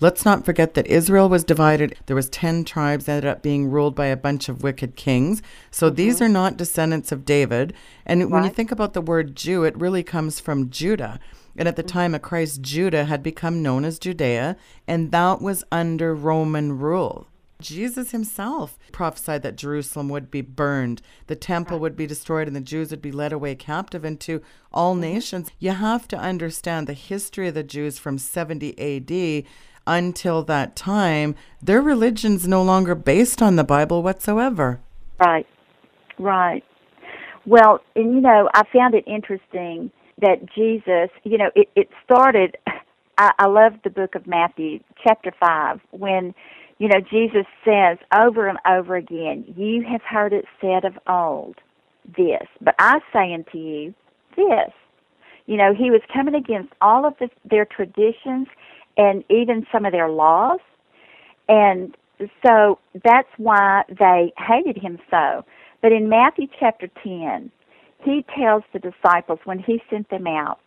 [0.00, 1.96] Let's not forget that Israel was divided.
[2.06, 5.42] There was 10 tribes that ended up being ruled by a bunch of wicked kings.
[5.70, 5.96] So mm-hmm.
[5.96, 7.74] these are not descendants of David.
[8.06, 8.30] And right.
[8.30, 11.18] when you think about the word Jew, it really comes from Judah.
[11.56, 11.98] And at the mm-hmm.
[11.98, 17.26] time of Christ, Judah had become known as Judea, and that was under Roman rule.
[17.60, 22.60] Jesus himself prophesied that Jerusalem would be burned, the temple would be destroyed, and the
[22.60, 24.42] Jews would be led away captive into
[24.72, 25.02] all mm-hmm.
[25.02, 25.50] nations.
[25.58, 29.44] You have to understand the history of the Jews from 70 AD
[29.86, 31.34] until that time.
[31.60, 34.80] Their religion's no longer based on the Bible whatsoever.
[35.18, 35.46] Right,
[36.18, 36.62] right.
[37.44, 39.90] Well, and you know, I found it interesting
[40.20, 42.56] that Jesus, you know, it, it started.
[43.18, 46.34] I, I love the book of Matthew, chapter 5, when
[46.78, 51.56] you know, Jesus says over and over again, You have heard it said of old,
[52.16, 53.94] this, but I say unto you,
[54.36, 54.72] this.
[55.46, 58.46] You know, he was coming against all of the, their traditions
[58.96, 60.60] and even some of their laws.
[61.48, 61.96] And
[62.46, 65.44] so that's why they hated him so.
[65.80, 67.50] But in Matthew chapter 10,
[68.04, 70.58] he tells the disciples when he sent them out,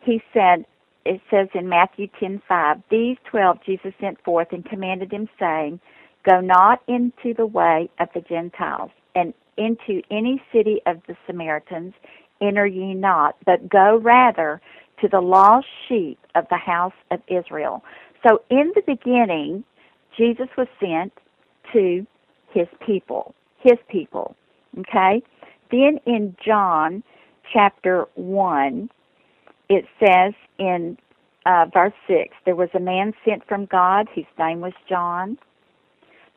[0.00, 0.64] he said,
[1.10, 5.80] it says in Matthew 10:5, these 12 Jesus sent forth and commanded them saying,
[6.22, 11.94] Go not into the way of the Gentiles, and into any city of the Samaritans
[12.40, 14.60] enter ye not, but go rather
[15.00, 17.82] to the lost sheep of the house of Israel.
[18.24, 19.64] So in the beginning,
[20.16, 21.12] Jesus was sent
[21.72, 22.06] to
[22.52, 24.36] his people, his people.
[24.78, 25.22] Okay?
[25.72, 27.02] Then in John
[27.52, 28.90] chapter 1,
[29.70, 30.98] it says in
[31.46, 35.38] uh, verse 6 there was a man sent from God whose name was John.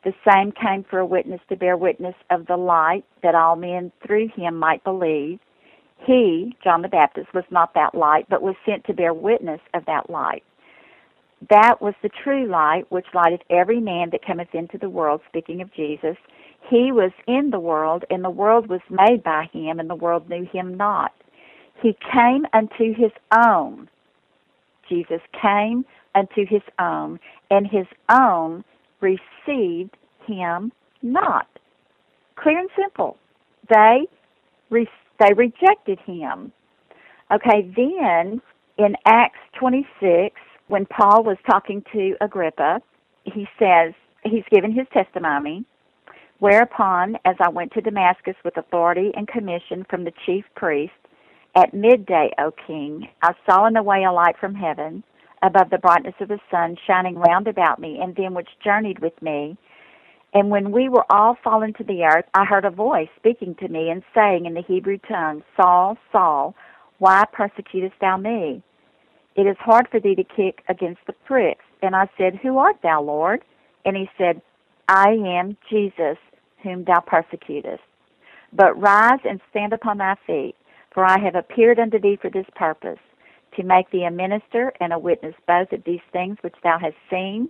[0.04, 3.92] The same came for a witness to bear witness of the light, that all men
[4.06, 5.40] through him might believe.
[6.06, 9.86] He, John the Baptist, was not that light, but was sent to bear witness of
[9.86, 10.44] that light.
[11.50, 15.62] That was the true light, which lighteth every man that cometh into the world, speaking
[15.62, 16.16] of Jesus.
[16.70, 20.28] He was in the world, and the world was made by him, and the world
[20.28, 21.12] knew him not.
[21.82, 23.88] He came unto his own.
[24.88, 27.20] Jesus came unto his own,
[27.50, 28.64] and his own
[29.00, 29.96] received
[30.26, 30.72] him
[31.02, 31.48] not.
[32.36, 33.18] Clear and simple.
[33.70, 34.06] They
[34.70, 34.88] re-
[35.20, 36.52] they rejected him.
[37.32, 38.40] Okay, then
[38.78, 40.36] in Acts 26,
[40.68, 42.80] when Paul was talking to Agrippa,
[43.24, 43.94] he says
[44.24, 45.64] he's given his testimony.
[46.40, 50.92] Whereupon, as I went to Damascus with authority and commission from the chief priest,
[51.56, 55.04] at midday, O king, I saw in the way a light from heaven,
[55.42, 59.20] above the brightness of the sun, shining round about me, and them which journeyed with
[59.22, 59.56] me.
[60.32, 63.68] And when we were all fallen to the earth, I heard a voice speaking to
[63.68, 66.54] me and saying in the Hebrew tongue, Saul, Saul,
[66.98, 68.62] why persecutest thou me?
[69.36, 71.64] It is hard for thee to kick against the pricks.
[71.82, 73.44] And I said, Who art thou, Lord?
[73.84, 74.42] And he said,
[74.88, 76.18] I am Jesus,
[76.62, 77.82] whom thou persecutest.
[78.52, 80.54] But rise and stand upon thy feet
[80.94, 83.00] for I have appeared unto thee for this purpose,
[83.56, 86.96] to make thee a minister and a witness both of these things which thou hast
[87.10, 87.48] seen,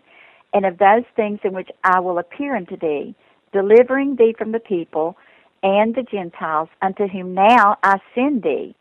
[0.52, 3.14] and of those things in which I will appear unto thee,
[3.52, 5.16] delivering thee from the people
[5.62, 8.74] and the Gentiles, unto whom now I send thee,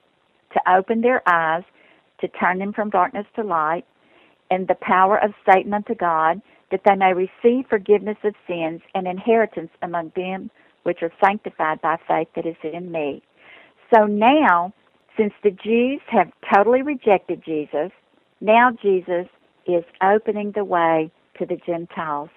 [0.54, 1.64] to open their eyes,
[2.22, 3.86] to turn them from darkness to light,
[4.52, 6.42] and the power of Satan unto God,
[6.72, 10.50] that they may receive forgiveness of sins and inheritance among them
[10.84, 13.22] which are sanctified by faith that is in me.
[13.94, 14.74] So now,
[15.18, 17.92] since the Jews have totally rejected Jesus,
[18.42, 19.28] now Jesus
[19.68, 22.30] is opening the way to the Gentiles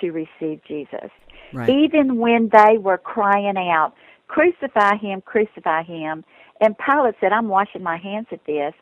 [0.00, 1.10] to receive Jesus.
[1.52, 1.68] Right.
[1.68, 3.94] Even when they were crying out,
[4.28, 6.24] Crucify him, crucify him.
[6.60, 8.72] And Pilate said, I'm washing my hands of this.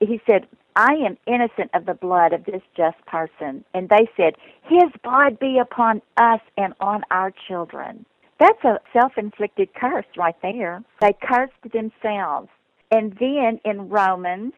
[0.00, 3.64] He said, I am innocent of the blood of this just person.
[3.74, 8.06] And they said, His blood be upon us and on our children.
[8.44, 10.82] That's a self inflicted curse right there.
[11.00, 12.50] They cursed themselves.
[12.90, 14.52] And then in Romans,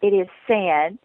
[0.00, 0.96] it is said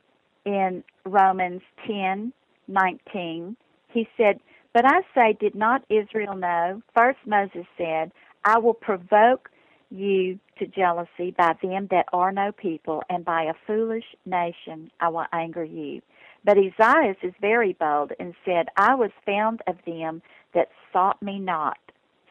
[0.45, 2.31] in Romans ten
[2.67, 3.57] nineteen,
[3.91, 4.39] he said,
[4.71, 6.83] But I say, did not Israel know?
[6.95, 8.11] First Moses said,
[8.45, 9.49] I will provoke
[9.89, 15.09] you to jealousy by them that are no people, and by a foolish nation I
[15.09, 16.03] will anger you.
[16.45, 20.21] But Isaiah is very bold and said, I was found of them
[20.53, 21.79] that sought me not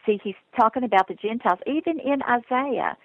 [0.07, 1.59] see, he's talking about the Gentiles.
[1.66, 2.96] Even in Isaiah,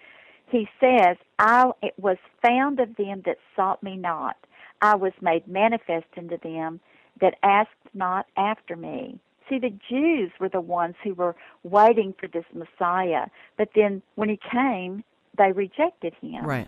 [0.47, 4.37] he says, I was found of them that sought me not.
[4.81, 6.79] I was made manifest unto them
[7.19, 9.19] that asked not after me.
[9.49, 13.27] See, the Jews were the ones who were waiting for this Messiah,
[13.57, 15.03] but then when he came,
[15.37, 16.45] they rejected him.
[16.45, 16.67] Right.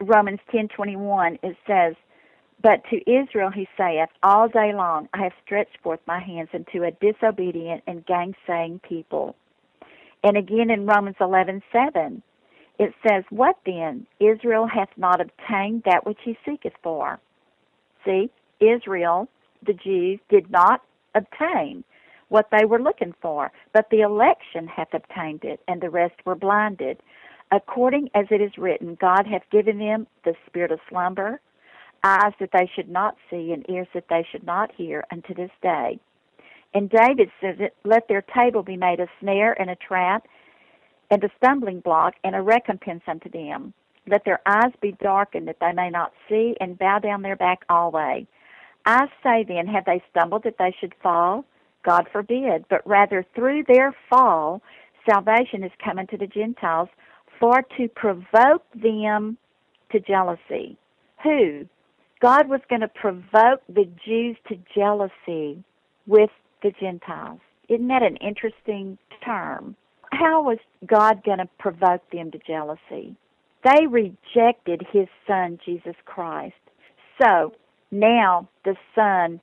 [0.00, 1.94] Romans ten twenty one it says,
[2.62, 6.84] But to Israel he saith, All day long I have stretched forth my hands unto
[6.84, 9.36] a disobedient and gainsaying people.
[10.22, 12.22] And again in Romans 11:7,
[12.78, 14.06] it says, "What then?
[14.18, 17.20] Israel hath not obtained that which he seeketh for."
[18.04, 19.28] See, Israel,
[19.62, 20.82] the Jews, did not
[21.14, 21.84] obtain
[22.28, 26.34] what they were looking for, but the election hath obtained it, and the rest were
[26.36, 27.02] blinded.
[27.50, 31.40] According as it is written, God hath given them the spirit of slumber,
[32.04, 35.50] eyes that they should not see, and ears that they should not hear, unto this
[35.60, 35.98] day.
[36.74, 40.26] And David says, Let their table be made a snare and a trap,
[41.10, 43.74] and a stumbling block, and a recompense unto them.
[44.06, 47.64] Let their eyes be darkened, that they may not see, and bow down their back
[47.68, 48.26] always.
[48.86, 51.44] I say then, have they stumbled that they should fall?
[51.84, 54.62] God forbid, but rather through their fall,
[55.08, 56.88] salvation is coming to the Gentiles
[57.38, 59.38] for to provoke them
[59.92, 60.76] to jealousy.
[61.22, 61.66] Who?
[62.20, 65.64] God was going to provoke the Jews to jealousy
[66.06, 66.30] with
[66.62, 67.40] the Gentiles.
[67.68, 69.76] Isn't that an interesting term?
[70.12, 73.16] How was God going to provoke them to jealousy?
[73.64, 76.54] They rejected his son, Jesus Christ.
[77.22, 77.52] So
[77.90, 79.40] now the son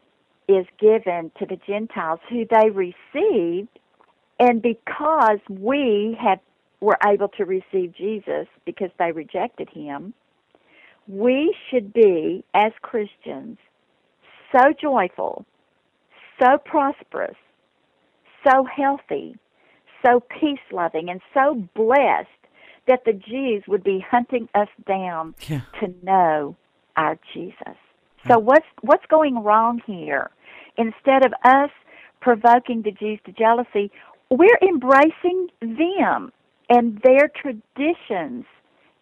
[0.47, 3.69] is given to the Gentiles who they received,
[4.39, 6.39] and because we have
[6.79, 10.13] were able to receive Jesus because they rejected him,
[11.07, 13.57] we should be, as Christians,
[14.51, 15.45] so joyful,
[16.39, 17.35] so prosperous,
[18.47, 19.35] so healthy,
[20.05, 22.29] so peace loving, and so blessed
[22.87, 25.61] that the Jews would be hunting us down Yeah.
[25.79, 26.55] to know
[26.95, 27.77] our Jesus.
[28.27, 28.45] So hmm.
[28.45, 30.31] what's what's going wrong here?
[30.77, 31.71] Instead of us
[32.21, 33.91] provoking the Jews to jealousy,
[34.29, 36.31] we're embracing them
[36.69, 38.45] and their traditions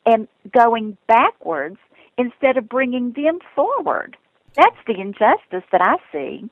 [0.05, 1.77] and going backwards
[2.17, 4.17] instead of bringing them forward.
[4.55, 6.49] That's the injustice that I see.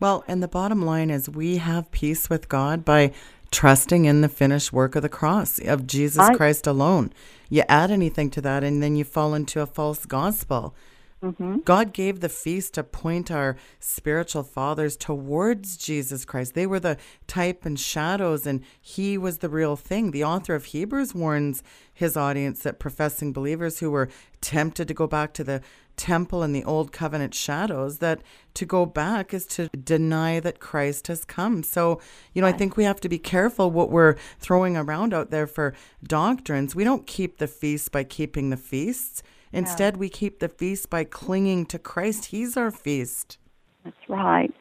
[0.00, 3.12] Well, and the bottom line is we have peace with God by
[3.50, 7.12] trusting in the finished work of the cross of Jesus I- Christ alone.
[7.48, 10.74] You add anything to that, and then you fall into a false gospel.
[11.22, 11.58] Mm-hmm.
[11.64, 16.54] God gave the feast to point our spiritual fathers towards Jesus Christ.
[16.54, 16.96] They were the
[17.26, 20.12] type and shadows, and He was the real thing.
[20.12, 24.08] The author of Hebrews warns his audience that professing believers who were
[24.40, 25.60] tempted to go back to the
[25.98, 28.22] temple and the old covenant shadows, that
[28.54, 31.62] to go back is to deny that Christ has come.
[31.62, 32.00] So,
[32.32, 35.46] you know, I think we have to be careful what we're throwing around out there
[35.46, 36.74] for doctrines.
[36.74, 39.22] We don't keep the feast by keeping the feasts.
[39.52, 42.26] Instead, we keep the feast by clinging to Christ.
[42.26, 43.38] He's our feast.
[43.84, 44.54] That's right.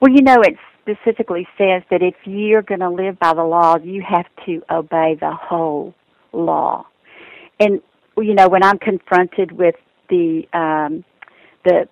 [0.00, 3.76] Well, you know, it specifically says that if you're going to live by the law,
[3.76, 5.94] you have to obey the whole
[6.32, 6.86] law.
[7.60, 7.82] And
[8.22, 9.74] you know, when I'm confronted with
[10.08, 11.04] the um,
[11.64, 11.88] the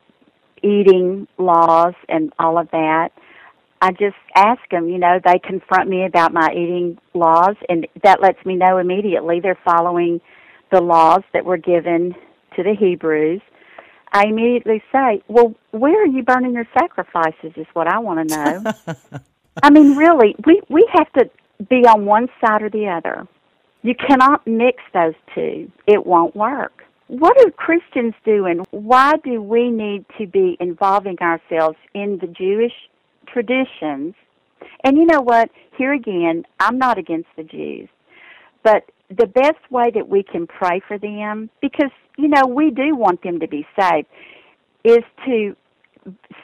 [0.63, 3.11] eating laws and all of that,
[3.81, 4.89] I just ask them.
[4.89, 9.41] You know, they confront me about my eating laws, and that lets me know immediately
[9.41, 10.21] they're following
[10.73, 12.15] the laws that were given
[12.57, 13.41] to the Hebrews.
[14.13, 18.37] I immediately say, "Well, where are you burning your sacrifices?" Is what I want to
[18.37, 18.73] know.
[19.63, 21.31] I mean, really, we we have to
[21.69, 23.27] be on one side or the other.
[23.83, 25.71] You cannot mix those two.
[25.87, 26.83] It won't work.
[27.09, 32.27] What do Christians do, and why do we need to be involving ourselves in the
[32.27, 32.73] Jewish
[33.27, 34.15] traditions?
[34.83, 35.51] And you know what?
[35.79, 37.89] Here again, I'm not against the Jews,
[38.65, 42.97] but the best way that we can pray for them, because you know we do
[42.97, 44.09] want them to be saved,
[44.83, 45.55] is to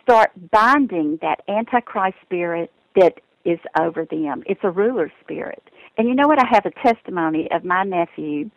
[0.02, 4.44] start binding that antichrist spirit that is over them.
[4.46, 5.62] It's a ruler spirit.
[5.98, 6.38] And you know what?
[6.38, 8.50] I have a testimony of my nephew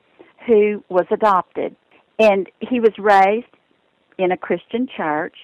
[0.46, 1.76] who was adopted.
[2.20, 3.48] And he was raised
[4.18, 5.36] in a Christian church.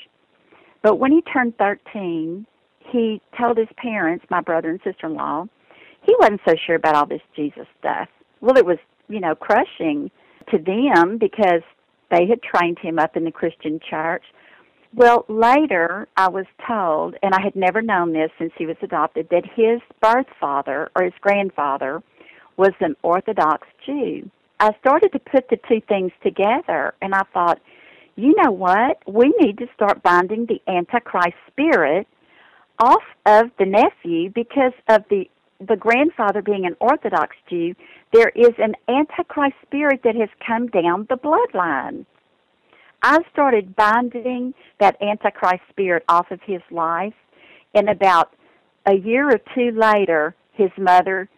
[0.81, 2.45] But when he turned 13,
[2.91, 5.45] he told his parents, my brother and sister in law,
[6.03, 8.07] he wasn't so sure about all this Jesus stuff.
[8.39, 10.09] Well, it was, you know, crushing
[10.49, 11.61] to them because
[12.09, 14.23] they had trained him up in the Christian church.
[14.93, 19.27] Well, later I was told, and I had never known this since he was adopted,
[19.29, 22.01] that his birth father or his grandfather
[22.57, 24.29] was an Orthodox Jew.
[24.61, 27.59] I started to put the two things together, and I thought,
[28.15, 29.01] you know what?
[29.07, 32.07] We need to start binding the Antichrist spirit
[32.77, 35.25] off of the nephew because of the
[35.67, 37.73] the grandfather being an Orthodox Jew.
[38.13, 42.05] There is an Antichrist spirit that has come down the bloodline.
[43.01, 47.13] I started binding that Antichrist spirit off of his life,
[47.73, 48.35] and about
[48.85, 51.29] a year or two later, his mother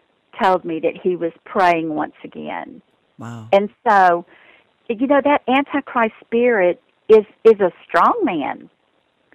[0.42, 2.82] told me that he was praying once again.
[3.18, 3.48] Wow.
[3.52, 4.26] And so,
[4.88, 8.68] you know, that Antichrist spirit is is a strong man.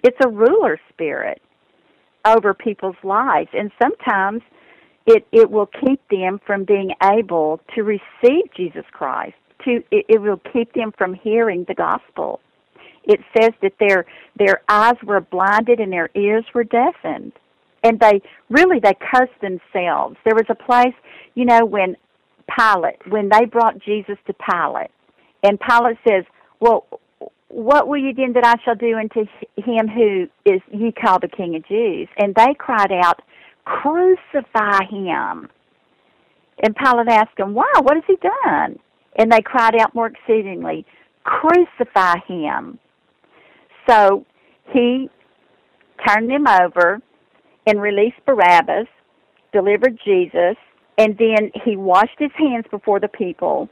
[0.02, 1.42] It's a ruler spirit
[2.24, 4.42] over people's lives, and sometimes
[5.06, 9.34] it it will keep them from being able to receive Jesus Christ.
[9.64, 12.40] To it, it will keep them from hearing the gospel.
[13.04, 14.06] It says that their
[14.36, 17.32] their eyes were blinded and their ears were deafened,
[17.82, 20.16] and they really they cursed themselves.
[20.24, 20.94] There was a place,
[21.34, 21.96] you know, when
[22.58, 24.90] Pilate when they brought Jesus to Pilate,
[25.42, 26.24] and Pilate says,
[26.58, 26.86] "Well,
[27.48, 29.26] what will you then that I shall do unto
[29.56, 33.22] him who is ye call the King of Jews?" And they cried out,
[33.64, 35.48] "Crucify him!"
[36.62, 37.72] And Pilate asked them, "Why?
[37.80, 38.78] What has he done?"
[39.16, 40.84] And they cried out more exceedingly,
[41.24, 42.78] "Crucify him!"
[43.88, 44.24] So
[44.72, 45.10] he
[46.06, 47.00] turned them over
[47.66, 48.86] and released Barabbas,
[49.52, 50.56] delivered Jesus,
[51.00, 53.70] and then he washed his hands before the people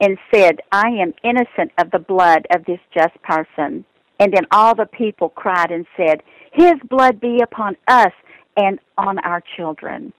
[0.00, 3.84] and said, I am innocent of the blood of this just person.
[4.18, 8.12] And then all the people cried and said, His blood be upon us
[8.56, 10.14] and on our children.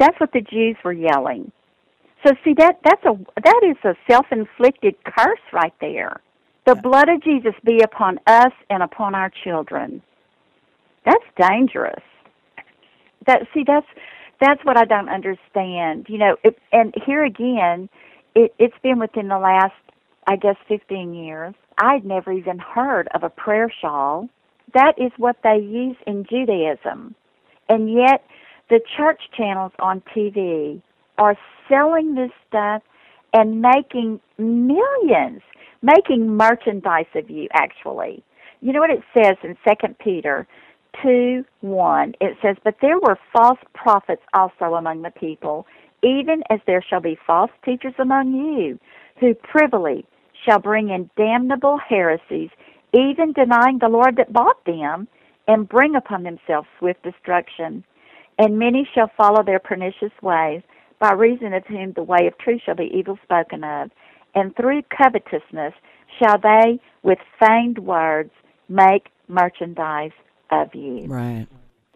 [0.00, 1.52] That's what the Jews were yelling.
[2.26, 6.20] So see that that's a that is a self-inflicted curse right there.
[6.66, 10.02] The blood of Jesus be upon us and upon our children.
[11.04, 12.02] That's dangerous.
[13.26, 13.86] That see that's
[14.42, 16.06] that's what I don't understand.
[16.08, 17.88] You know, it, and here again,
[18.34, 19.74] it, it's been within the last
[20.26, 21.54] I guess 15 years.
[21.78, 24.28] I'd never even heard of a prayer shawl.
[24.74, 27.14] That is what they use in Judaism.
[27.68, 28.24] And yet,
[28.70, 30.80] the church channels on TV
[31.18, 31.36] are
[31.68, 32.82] selling this stuff
[33.32, 35.42] and making millions,
[35.82, 38.22] making merchandise of you, actually.
[38.60, 40.46] You know what it says in Second Peter
[41.02, 42.14] 2 1?
[42.20, 45.66] It says, But there were false prophets also among the people,
[46.02, 48.78] even as there shall be false teachers among you,
[49.20, 50.04] who privily
[50.44, 52.50] shall bring in damnable heresies,
[52.92, 55.08] even denying the Lord that bought them,
[55.48, 57.84] and bring upon themselves swift destruction.
[58.38, 60.62] And many shall follow their pernicious ways,
[60.98, 63.90] by reason of whom the way of truth shall be evil spoken of.
[64.34, 65.74] And through covetousness
[66.18, 68.30] shall they with feigned words
[68.68, 70.12] make merchandise
[70.52, 71.06] of you.
[71.06, 71.46] Right.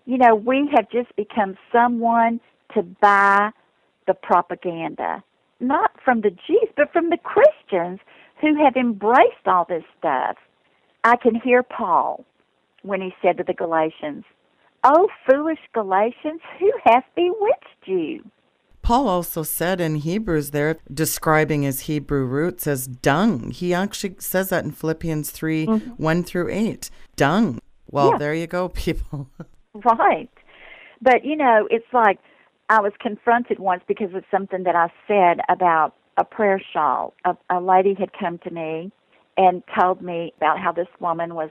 [0.05, 2.41] You know, we have just become someone
[2.75, 3.51] to buy
[4.07, 5.23] the propaganda,
[5.61, 8.01] not from the Jews, but from the Christians
[8.41, 10.37] who have embraced all this stuff.
[11.05, 12.25] I can hear Paul
[12.83, 14.25] when he said to the Galatians,
[14.85, 18.25] O foolish Galatians, who hath bewitched you?
[18.83, 23.51] Paul also said in Hebrews there, describing his Hebrew roots as dung.
[23.51, 25.91] He actually says that in Philippians 3 mm-hmm.
[25.91, 26.91] 1 through 8.
[27.17, 27.59] Dung.
[27.91, 28.19] Well, yeah.
[28.19, 29.29] there you go, people.
[29.75, 30.31] right.
[31.01, 32.19] But, you know, it's like
[32.69, 37.15] I was confronted once because of something that I said about a prayer shawl.
[37.25, 38.91] A, a lady had come to me
[39.37, 41.51] and told me about how this woman was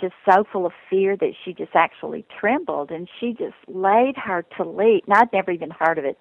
[0.00, 4.44] just so full of fear that she just actually trembled and she just laid her
[4.56, 5.00] tallit.
[5.06, 6.18] And I'd never even heard of it.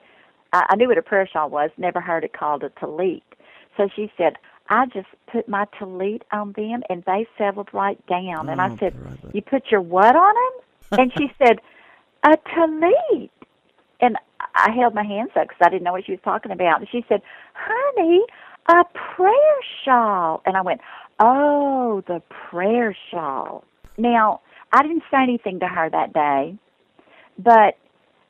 [0.52, 3.22] I, I knew what a prayer shawl was, never heard it called a tallit.
[3.78, 4.34] So she said,
[4.70, 8.50] I just put my tallit on them and they settled right down.
[8.50, 9.32] And oh, I said, brother.
[9.34, 11.00] You put your what on them?
[11.00, 11.60] and she said,
[12.24, 13.30] A tallit.
[14.00, 14.16] And
[14.56, 16.80] I held my hands up because I didn't know what she was talking about.
[16.80, 17.22] And she said,
[17.54, 18.22] Honey,
[18.68, 18.84] a
[19.16, 20.42] prayer shawl.
[20.46, 20.82] And I went,
[21.20, 23.64] Oh, the prayer shawl.
[23.98, 24.42] Now,
[24.72, 26.56] I didn't say anything to her that day,
[27.38, 27.78] but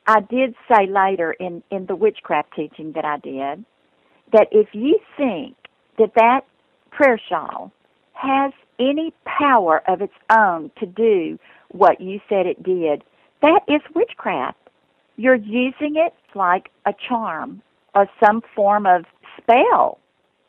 [0.08, 3.66] I did say later in, in the witchcraft teaching that I did
[4.32, 5.56] that if you think
[6.00, 6.42] that that
[6.92, 7.72] prayer shawl
[8.14, 11.38] has any power of its own to do
[11.70, 13.04] what you said it did,
[13.42, 14.58] that is witchcraft.
[15.18, 17.62] You're using it like a charm
[17.94, 19.06] or some form of
[19.38, 20.00] spell.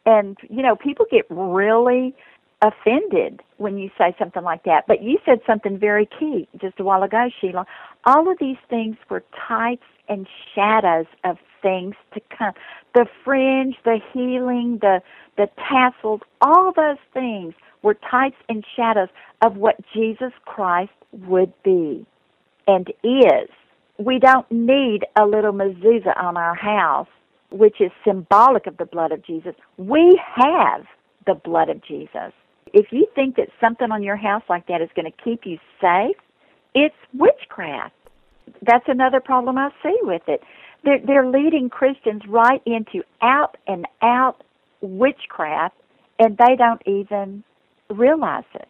[0.07, 2.15] And, you know, people get really
[2.63, 4.87] offended when you say something like that.
[4.87, 7.67] But you said something very key just a while ago, Sheila.
[8.05, 12.53] All of these things were types and shadows of things to come.
[12.95, 15.01] The fringe, the healing, the
[15.39, 19.09] the tassels, all those things were types and shadows
[19.43, 22.05] of what Jesus Christ would be
[22.67, 23.49] and is.
[23.99, 27.09] We don't need a little mezuzah on our house,
[27.51, 29.55] which is symbolic of the blood of Jesus.
[29.79, 30.85] We have
[31.27, 32.33] the blood of Jesus
[32.73, 35.59] if you think that something on your house like that is going to keep you
[35.81, 36.17] safe,
[36.75, 37.95] it's witchcraft.
[38.63, 40.43] That's another problem I see with it.
[40.85, 44.43] They're, they're leading Christians right into out and out
[44.81, 45.77] witchcraft,
[46.19, 47.45] and they don't even
[47.91, 48.69] realize it.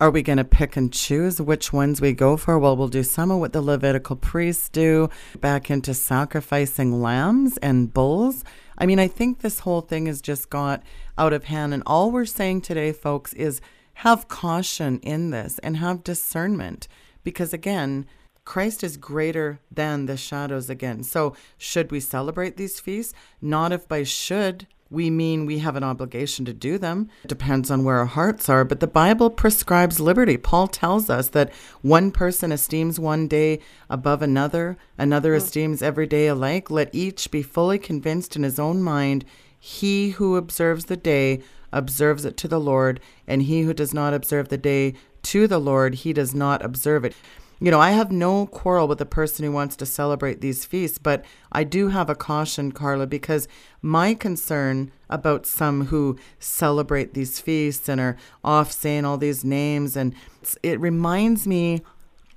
[0.00, 2.58] Are we going to pick and choose which ones we go for?
[2.58, 5.08] Well, we'll do some of what the Levitical priests do,
[5.40, 8.44] back into sacrificing lambs and bulls.
[8.76, 10.82] I mean, I think this whole thing has just got
[11.16, 11.72] out of hand.
[11.72, 13.60] And all we're saying today, folks, is
[13.98, 16.88] have caution in this and have discernment.
[17.22, 18.06] Because again,
[18.44, 21.02] Christ is greater than the shadows again.
[21.02, 23.14] So, should we celebrate these feasts?
[23.40, 27.08] Not if by should we mean we have an obligation to do them.
[27.24, 30.36] It depends on where our hearts are, but the Bible prescribes liberty.
[30.36, 35.36] Paul tells us that one person esteems one day above another, another mm.
[35.36, 36.70] esteems every day alike.
[36.70, 39.24] Let each be fully convinced in his own mind.
[39.58, 41.40] He who observes the day
[41.72, 45.58] observes it to the Lord, and he who does not observe the day to the
[45.58, 47.14] Lord, he does not observe it.
[47.64, 50.98] You know, I have no quarrel with the person who wants to celebrate these feasts,
[50.98, 53.48] but I do have a caution, Carla, because
[53.80, 59.96] my concern about some who celebrate these feasts and are off saying all these names,
[59.96, 60.14] and
[60.62, 61.80] it reminds me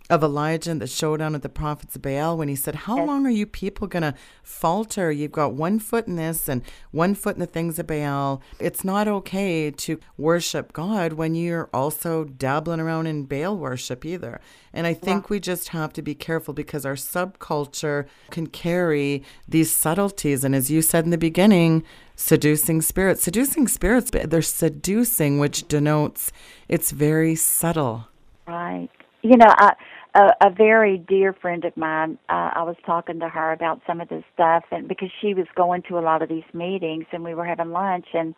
[0.09, 3.25] of Elijah and the showdown with the prophets of Baal when he said, How long
[3.25, 5.11] are you people going to falter?
[5.11, 8.41] You've got one foot in this and one foot in the things of Baal.
[8.59, 14.39] It's not okay to worship God when you're also dabbling around in Baal worship either.
[14.73, 15.27] And I think yeah.
[15.29, 20.43] we just have to be careful because our subculture can carry these subtleties.
[20.43, 21.83] And as you said in the beginning,
[22.15, 23.23] seducing spirits.
[23.23, 26.31] Seducing spirits, they're seducing, which denotes
[26.67, 28.07] it's very subtle.
[28.47, 28.89] Right.
[29.23, 29.73] You know, I
[30.17, 34.01] a, a very dear friend of mine, uh, I was talking to her about some
[34.01, 37.23] of this stuff, and because she was going to a lot of these meetings, and
[37.23, 38.33] we were having lunch, and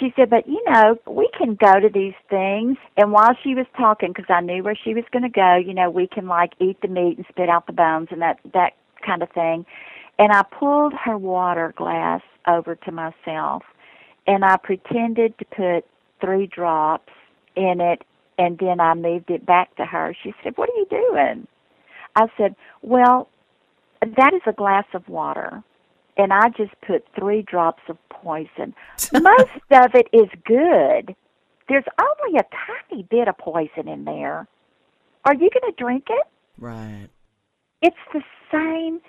[0.00, 2.78] she said, but you know, we can go to these things.
[2.96, 5.74] And while she was talking, because I knew where she was going to go, you
[5.74, 8.72] know, we can like eat the meat and spit out the bones and that that
[9.06, 9.64] kind of thing.
[10.18, 13.62] And I pulled her water glass over to myself,
[14.26, 15.84] and I pretended to put
[16.20, 17.12] three drops
[17.54, 18.02] in it,
[18.38, 20.14] and then I moved it back to her.
[20.22, 21.46] She said, "What are you doing?"
[22.16, 23.28] I said, "Well,
[24.00, 25.62] that is a glass of water."
[26.16, 28.74] and I just put three drops of poison.
[29.12, 31.14] Most of it is good.
[31.68, 32.46] There's only a
[32.90, 34.46] tiny bit of poison in there.
[35.24, 36.26] Are you going to drink it?
[36.58, 37.08] Right.
[37.80, 39.00] It's the same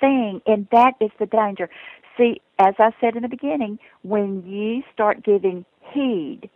[0.00, 1.68] thing, and that is the danger.
[2.16, 6.50] See, as I said in the beginning, when you start giving heed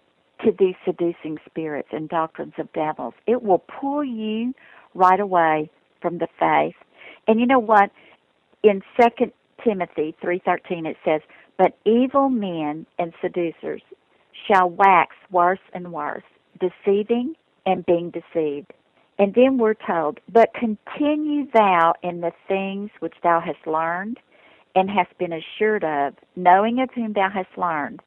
[0.45, 4.55] to these seducing spirits and doctrines of devils, it will pull you
[4.95, 5.71] right away
[6.01, 6.77] from the faith.
[7.27, 7.91] And you know what?
[8.63, 9.33] In Second
[9.63, 11.21] Timothy 3:13 it says,
[11.57, 13.83] "But evil men and seducers
[14.33, 16.25] shall wax worse and worse,
[16.59, 18.73] deceiving and being deceived."
[19.19, 24.19] And then we're told, "But continue thou in the things which thou hast learned
[24.75, 28.03] and hast been assured of, knowing of whom thou hast learned,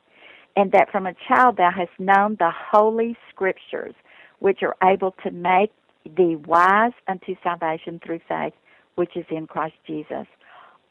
[0.56, 3.96] and that from a child thou hast known the holy scriptures,
[4.40, 5.72] which are able to make
[6.16, 8.54] thee wise unto salvation through faith,
[8.96, 10.28] which is in Christ Jesus."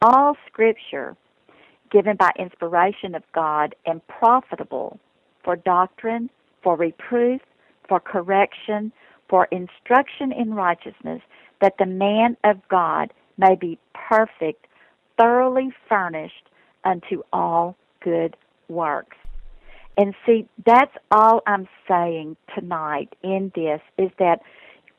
[0.05, 1.17] all scripture
[1.91, 4.99] given by inspiration of God and profitable
[5.43, 6.29] for doctrine,
[6.63, 7.41] for reproof,
[7.89, 8.93] for correction,
[9.29, 11.23] for instruction in righteousness,
[11.61, 14.67] that the man of God may be perfect,
[15.19, 16.49] thoroughly furnished
[16.85, 18.37] unto all good
[18.69, 19.17] works.
[19.97, 24.41] And see, that's all I'm saying tonight in this is that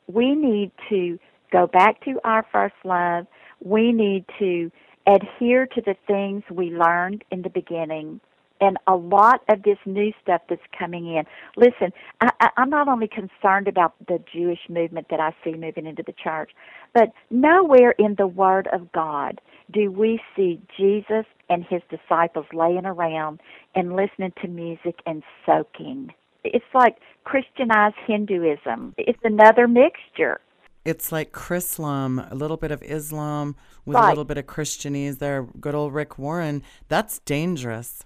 [0.06, 1.18] we need to
[1.52, 3.26] go back to our first love.
[3.60, 4.70] We need to
[5.06, 8.20] adhere to the things we learned in the beginning
[8.60, 11.24] and a lot of this new stuff that's coming in.
[11.56, 16.02] Listen, I, I'm not only concerned about the Jewish movement that I see moving into
[16.02, 16.52] the church,
[16.94, 19.40] but nowhere in the Word of God
[19.70, 23.40] do we see Jesus and his disciples laying around
[23.74, 26.12] and listening to music and soaking.
[26.44, 28.94] It's like Christianized Hinduism.
[28.98, 30.40] It's another mixture.
[30.84, 34.06] It's like Chrislam, a little bit of Islam with Right.
[34.06, 35.42] a little bit of Christianese there.
[35.60, 36.62] Good old Rick Warren.
[36.88, 38.04] That's dangerous.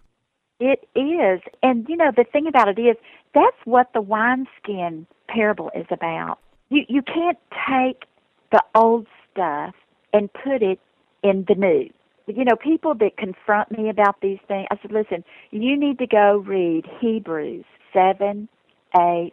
[0.59, 1.41] It is.
[1.63, 2.97] And you know, the thing about it is
[3.35, 6.39] that's what the wineskin parable is about.
[6.71, 7.39] You you can't
[7.69, 8.05] take
[8.51, 9.75] the old stuff
[10.13, 10.81] and put it
[11.23, 11.91] in the new.
[12.37, 16.07] You know, people that confront me about these things, I said, listen, you need to
[16.07, 18.49] go read Hebrews 7,
[18.97, 19.33] 8,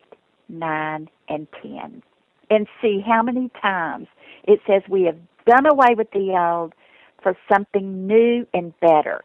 [0.49, 2.03] 9, and 10
[2.49, 4.07] and see how many times
[4.43, 6.73] it says we have done away with the old
[7.21, 9.23] for something new and better.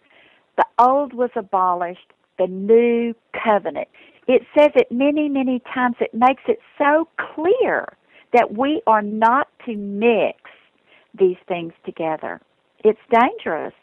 [0.56, 3.14] The old was abolished, the new
[3.44, 3.88] covenant.
[4.28, 5.96] It says it many, many times.
[6.00, 7.88] It makes it so clear
[8.32, 10.38] that we are not to mix
[11.18, 12.40] these things together.
[12.84, 13.74] It's dangerous.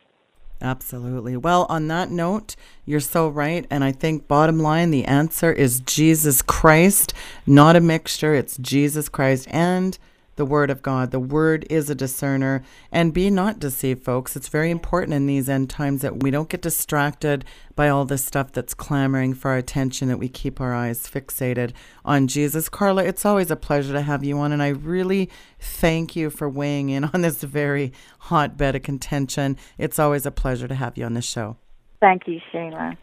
[0.61, 1.37] Absolutely.
[1.37, 3.65] Well, on that note, you're so right.
[3.69, 7.13] And I think, bottom line, the answer is Jesus Christ,
[7.47, 8.35] not a mixture.
[8.35, 9.97] It's Jesus Christ and
[10.39, 11.11] the Word of God.
[11.11, 12.63] The Word is a discerner.
[12.91, 14.35] And be not deceived, folks.
[14.35, 18.23] It's very important in these end times that we don't get distracted by all this
[18.23, 21.73] stuff that's clamoring for our attention, that we keep our eyes fixated
[22.05, 22.69] on Jesus.
[22.69, 24.53] Carla, it's always a pleasure to have you on.
[24.53, 25.29] And I really
[25.59, 29.57] thank you for weighing in on this very hotbed of contention.
[29.77, 31.57] It's always a pleasure to have you on the show.
[31.99, 32.97] Thank you, Sheila.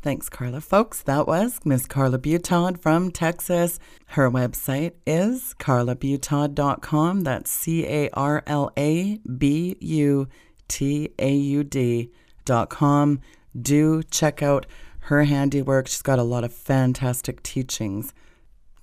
[0.00, 0.60] Thanks, Carla.
[0.60, 3.80] Folks, that was Miss Carla Butaud from Texas.
[4.06, 7.22] Her website is carlabutaud.com.
[7.22, 10.28] That's C A R L A B U
[10.68, 13.20] T A U D.com.
[13.60, 14.66] Do check out
[15.00, 15.88] her handiwork.
[15.88, 18.14] She's got a lot of fantastic teachings.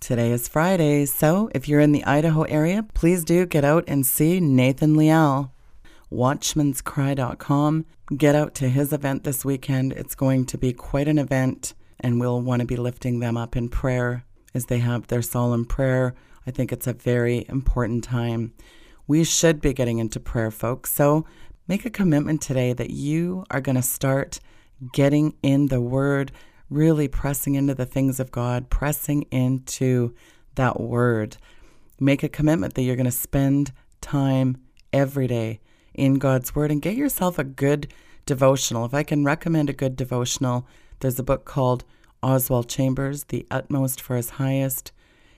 [0.02, 4.06] Today is Friday, so if you're in the Idaho area, please do get out and
[4.06, 5.55] see Nathan Leal
[6.12, 7.86] watchmanscry.com.
[8.18, 9.94] Get out to his event this weekend.
[9.94, 13.56] It's going to be quite an event, and we'll want to be lifting them up
[13.56, 16.16] in prayer as they have their solemn prayer.
[16.48, 18.54] I think it's a very important time.
[19.08, 20.94] We should be getting into prayer, folks.
[20.94, 21.26] So
[21.68, 24.40] make a commitment today that you are going to start
[24.94, 26.32] getting in the Word,
[26.70, 30.14] really pressing into the things of God, pressing into
[30.56, 31.38] that Word.
[32.00, 34.58] Make a commitment that you're going to spend time
[34.94, 35.60] every day
[35.96, 37.92] in God's Word and get yourself a good
[38.26, 38.86] devotional.
[38.86, 40.68] If I can recommend a good devotional,
[41.00, 41.84] there's a book called
[42.24, 44.92] Oswald Chambers, The Utmost for His Highest.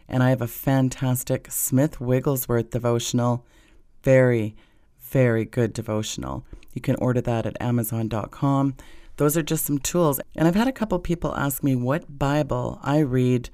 [0.07, 3.45] And I have a fantastic Smith Wigglesworth devotional.
[4.03, 4.55] Very,
[4.99, 6.45] very good devotional.
[6.73, 8.75] You can order that at Amazon.com.
[9.17, 10.19] those are just some tools.
[10.35, 13.49] And I've had a couple people ask me what Bible I read.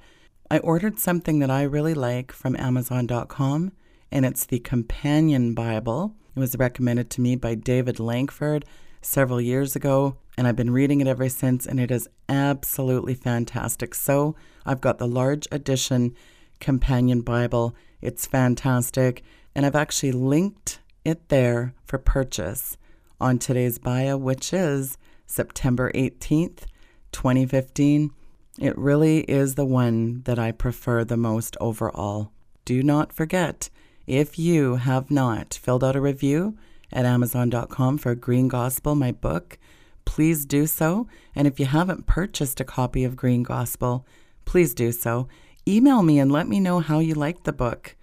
[0.50, 3.72] I ordered something that I really like from Amazon.com,
[4.12, 6.14] and it's the Companion Bible.
[6.34, 8.64] It was recommended to me by David Lankford
[9.00, 13.94] several years ago, and I've been reading it ever since, and it is absolutely fantastic.
[13.94, 14.34] So
[14.66, 16.14] I've got the large edition
[16.60, 17.76] Companion Bible.
[18.00, 19.22] It's fantastic,
[19.54, 22.76] and I've actually linked it there for purchase
[23.20, 26.64] on today's bio, which is September 18th,
[27.12, 28.10] 2015.
[28.58, 32.32] It really is the one that I prefer the most overall.
[32.64, 33.68] Do not forget,
[34.06, 36.56] if you have not filled out a review
[36.92, 39.58] at Amazon.com for Green Gospel, my book,
[40.04, 41.08] please do so.
[41.34, 44.06] And if you haven't purchased a copy of Green Gospel,
[44.44, 45.28] please do so.
[45.66, 47.96] Email me and let me know how you liked the book.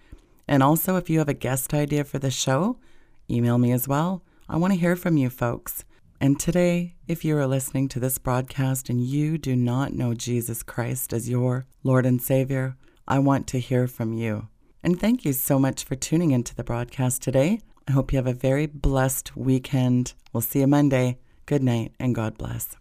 [0.47, 2.77] And also, if you have a guest idea for the show,
[3.29, 4.23] email me as well.
[4.49, 5.85] I want to hear from you folks.
[6.19, 10.61] And today, if you are listening to this broadcast and you do not know Jesus
[10.61, 12.75] Christ as your Lord and Savior,
[13.07, 14.47] I want to hear from you.
[14.83, 17.61] And thank you so much for tuning into the broadcast today.
[17.87, 20.13] I hope you have a very blessed weekend.
[20.33, 21.17] We'll see you Monday.
[21.45, 22.80] Good night and God bless.